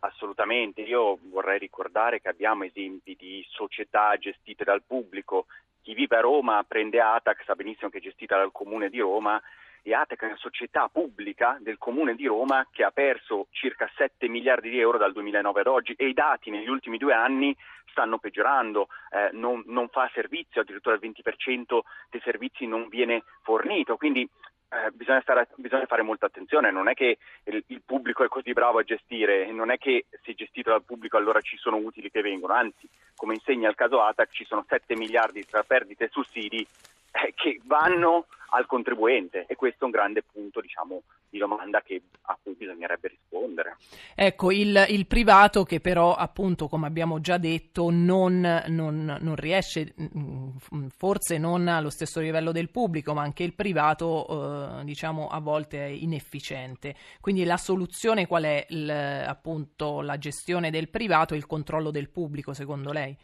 Assolutamente, 0.00 0.80
io 0.80 1.18
vorrei 1.30 1.58
ricordare 1.58 2.20
che 2.20 2.28
abbiamo 2.28 2.64
esempi 2.64 3.16
di 3.18 3.44
società 3.50 4.16
gestite 4.16 4.64
dal 4.64 4.82
pubblico. 4.86 5.46
Chi 5.82 5.94
vive 5.94 6.16
a 6.16 6.20
Roma 6.20 6.64
prende 6.66 7.00
Atac, 7.00 7.42
sa 7.44 7.54
benissimo 7.54 7.90
che 7.90 7.98
è 7.98 8.02
gestita 8.02 8.36
dal 8.36 8.52
Comune 8.52 8.88
di 8.88 9.00
Roma 9.00 9.40
e 9.82 9.94
Atac 9.94 10.20
è 10.20 10.26
una 10.26 10.36
società 10.36 10.88
pubblica 10.88 11.56
del 11.60 11.78
Comune 11.78 12.14
di 12.14 12.26
Roma 12.26 12.66
che 12.70 12.84
ha 12.84 12.90
perso 12.90 13.46
circa 13.50 13.90
7 13.96 14.28
miliardi 14.28 14.68
di 14.68 14.78
euro 14.78 14.98
dal 14.98 15.12
2009 15.12 15.60
ad 15.60 15.66
oggi 15.66 15.94
e 15.96 16.06
i 16.06 16.12
dati 16.12 16.50
negli 16.50 16.68
ultimi 16.68 16.98
due 16.98 17.14
anni 17.14 17.56
stanno 17.90 18.18
peggiorando, 18.18 18.88
eh, 19.10 19.30
non, 19.32 19.62
non, 19.66 19.88
fa 19.88 20.08
servizio, 20.12 20.60
addirittura 20.60 20.94
il 20.94 21.00
20% 21.02 21.80
dei 22.08 22.20
servizi 22.22 22.66
non 22.66 22.88
viene 22.88 23.24
fornito, 23.42 23.96
quindi 23.96 24.28
eh, 24.72 24.90
bisogna, 24.92 25.20
stare, 25.20 25.48
bisogna, 25.56 25.86
fare 25.86 26.02
molta 26.02 26.26
attenzione, 26.26 26.70
non 26.70 26.88
è 26.88 26.94
che 26.94 27.18
il, 27.44 27.62
il, 27.66 27.82
pubblico 27.84 28.22
è 28.22 28.28
così 28.28 28.52
bravo 28.52 28.78
a 28.78 28.84
gestire, 28.84 29.50
non 29.50 29.70
è 29.70 29.78
che 29.78 30.06
se 30.22 30.34
gestito 30.34 30.70
dal 30.70 30.84
pubblico 30.84 31.16
allora 31.16 31.40
ci 31.40 31.56
sono 31.56 31.76
utili 31.76 32.10
che 32.10 32.22
vengono, 32.22 32.52
anzi, 32.52 32.88
come 33.16 33.34
insegna 33.34 33.68
il 33.68 33.74
caso 33.74 34.00
ATAC, 34.00 34.30
ci 34.30 34.44
sono 34.44 34.64
7 34.68 34.94
miliardi 34.94 35.44
tra 35.44 35.64
perdite 35.64 36.04
e 36.04 36.08
sussidi 36.12 36.64
eh, 37.10 37.32
che 37.34 37.60
vanno 37.64 38.26
al 38.50 38.66
contribuente 38.66 39.44
e 39.48 39.56
questo 39.56 39.82
è 39.82 39.84
un 39.86 39.90
grande 39.90 40.22
punto 40.22 40.60
diciamo, 40.60 41.02
di 41.30 41.38
domanda 41.38 41.80
che, 41.80 42.02
a 42.22 42.36
cui 42.42 42.54
bisognerebbe 42.54 43.08
rispondere. 43.08 43.76
Ecco, 44.14 44.50
il, 44.50 44.86
il, 44.88 45.06
privato 45.06 45.62
che 45.62 45.80
però 45.80 46.14
appunto 46.14 46.66
come 46.66 46.88
abbiamo 46.88 47.20
già 47.20 47.38
detto 47.38 47.90
non, 47.90 48.64
non, 48.66 49.16
non, 49.20 49.36
riesce, 49.36 49.94
mm, 50.00 50.88
forse 50.88 51.38
non 51.38 51.68
allo 51.68 51.90
stesso 51.90 52.20
livello 52.20 52.50
del 52.50 52.70
pubblico, 52.70 53.14
ma 53.14 53.22
anche 53.22 53.44
il 53.44 53.54
privato 53.54 54.80
eh, 54.80 54.84
diciamo 54.84 55.28
a 55.28 55.38
volte 55.40 55.78
è 55.78 55.88
inefficiente. 55.88 56.94
Quindi 57.20 57.44
la 57.44 57.56
soluzione 57.56 58.26
qual 58.26 58.42
è? 58.44 58.66
Il, 58.70 58.90
appunto 58.90 60.00
la 60.00 60.18
gestione 60.18 60.70
del 60.70 60.90
privato 60.90 61.34
e 61.34 61.36
il 61.36 61.46
controllo 61.46 61.90
del 61.90 62.10
pubblico 62.10 62.52
secondo 62.52 62.90
lei? 62.90 63.16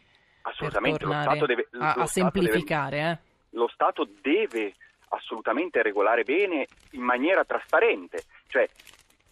Assolutamente, 0.43 1.03
lo 1.03 1.11
Stato 1.11 1.45
deve, 1.45 1.67
a, 1.77 1.93
a 1.93 2.05
semplificare. 2.05 2.97
Deve, 2.97 3.11
eh? 3.11 3.19
Lo 3.51 3.67
Stato 3.67 4.07
deve 4.21 4.75
assolutamente 5.09 5.81
regolare 5.81 6.23
bene 6.23 6.67
in 6.91 7.01
maniera 7.01 7.45
trasparente, 7.45 8.23
cioè 8.47 8.67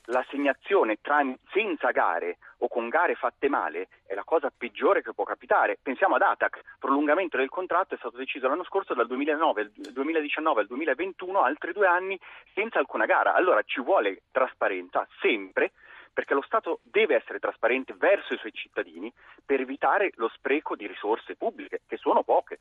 l'assegnazione 0.05 0.97
tra, 1.01 1.23
senza 1.51 1.91
gare 1.91 2.37
o 2.59 2.67
con 2.67 2.89
gare 2.89 3.15
fatte 3.15 3.49
male 3.49 3.87
è 4.05 4.13
la 4.13 4.23
cosa 4.23 4.51
peggiore 4.55 5.01
che 5.01 5.13
può 5.13 5.23
capitare. 5.23 5.77
Pensiamo 5.81 6.15
ad 6.15 6.21
ATAC, 6.21 6.61
prolungamento 6.79 7.37
del 7.37 7.49
contratto 7.49 7.95
è 7.95 7.97
stato 7.97 8.17
deciso 8.17 8.47
l'anno 8.47 8.63
scorso 8.63 8.93
dal 8.93 9.07
2009, 9.07 9.71
2019 9.91 10.61
al 10.61 10.67
2021, 10.67 11.41
altri 11.41 11.73
due 11.73 11.87
anni 11.87 12.19
senza 12.53 12.79
alcuna 12.79 13.05
gara. 13.05 13.33
Allora 13.33 13.61
ci 13.63 13.81
vuole 13.81 14.23
trasparenza 14.31 15.07
sempre 15.19 15.71
perché 16.15 16.33
lo 16.33 16.41
Stato 16.43 16.79
deve 16.81 17.17
essere 17.17 17.39
trasparente 17.39 17.93
verso 17.97 18.33
i 18.33 18.37
suoi 18.37 18.53
cittadini 18.53 19.11
per 19.45 19.59
evitare 19.59 20.11
lo 20.15 20.31
spreco 20.33 20.77
di 20.77 20.87
risorse 20.87 21.35
pubbliche, 21.35 21.81
che 21.85 21.97
sono 21.97 22.23
poche. 22.23 22.59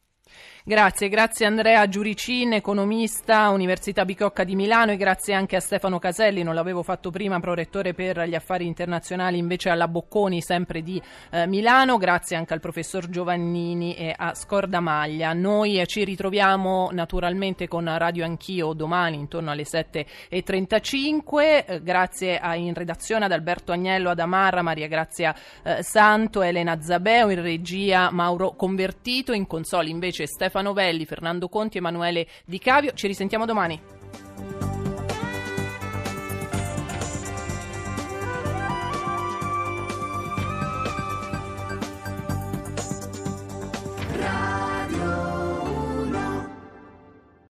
Grazie, 0.64 1.08
grazie 1.08 1.46
Andrea 1.46 1.86
Giuricin, 1.86 2.54
economista, 2.54 3.50
Università 3.50 4.04
Bicocca 4.04 4.42
di 4.42 4.56
Milano 4.56 4.90
e 4.90 4.96
grazie 4.96 5.34
anche 5.34 5.54
a 5.54 5.60
Stefano 5.60 6.00
Caselli, 6.00 6.42
non 6.42 6.56
l'avevo 6.56 6.82
fatto 6.82 7.10
prima, 7.10 7.38
prorettore 7.38 7.94
per 7.94 8.22
gli 8.22 8.34
affari 8.34 8.66
internazionali 8.66 9.38
invece 9.38 9.68
alla 9.68 9.86
Bocconi, 9.86 10.42
sempre 10.42 10.82
di 10.82 11.00
eh, 11.30 11.46
Milano, 11.46 11.96
grazie 11.96 12.36
anche 12.36 12.54
al 12.54 12.60
professor 12.60 13.08
Giovannini 13.08 13.94
e 13.94 14.12
a 14.16 14.34
Scordamaglia. 14.34 15.32
Noi 15.32 15.78
eh, 15.78 15.86
ci 15.86 16.02
ritroviamo 16.02 16.88
naturalmente 16.90 17.68
con 17.68 17.84
Radio 17.96 18.24
Anch'io 18.24 18.72
domani 18.72 19.16
intorno 19.16 19.52
alle 19.52 19.62
7.35, 19.62 21.64
eh, 21.66 21.82
grazie 21.84 22.38
a, 22.38 22.56
in 22.56 22.74
redazione 22.74 23.26
ad 23.26 23.30
Alberto 23.30 23.42
Agnello, 23.72 24.10
ad 24.10 24.18
Amarra, 24.18 24.62
Maria 24.62 24.88
Grazia 24.88 25.34
eh, 25.62 25.82
Santo, 25.82 26.42
Elena 26.42 26.80
Zabeo, 26.80 27.30
in 27.30 27.42
regia 27.42 28.10
Mauro 28.10 28.54
Convertito, 28.56 29.32
in 29.32 29.46
console 29.46 29.88
invece 29.88 30.26
Stefano 30.26 30.72
Velli, 30.72 31.06
Fernando 31.06 31.48
Conti, 31.48 31.78
Emanuele 31.78 32.26
Di 32.44 32.58
Cavio. 32.58 32.92
Ci 32.92 33.06
risentiamo 33.06 33.46
domani. 33.46 34.83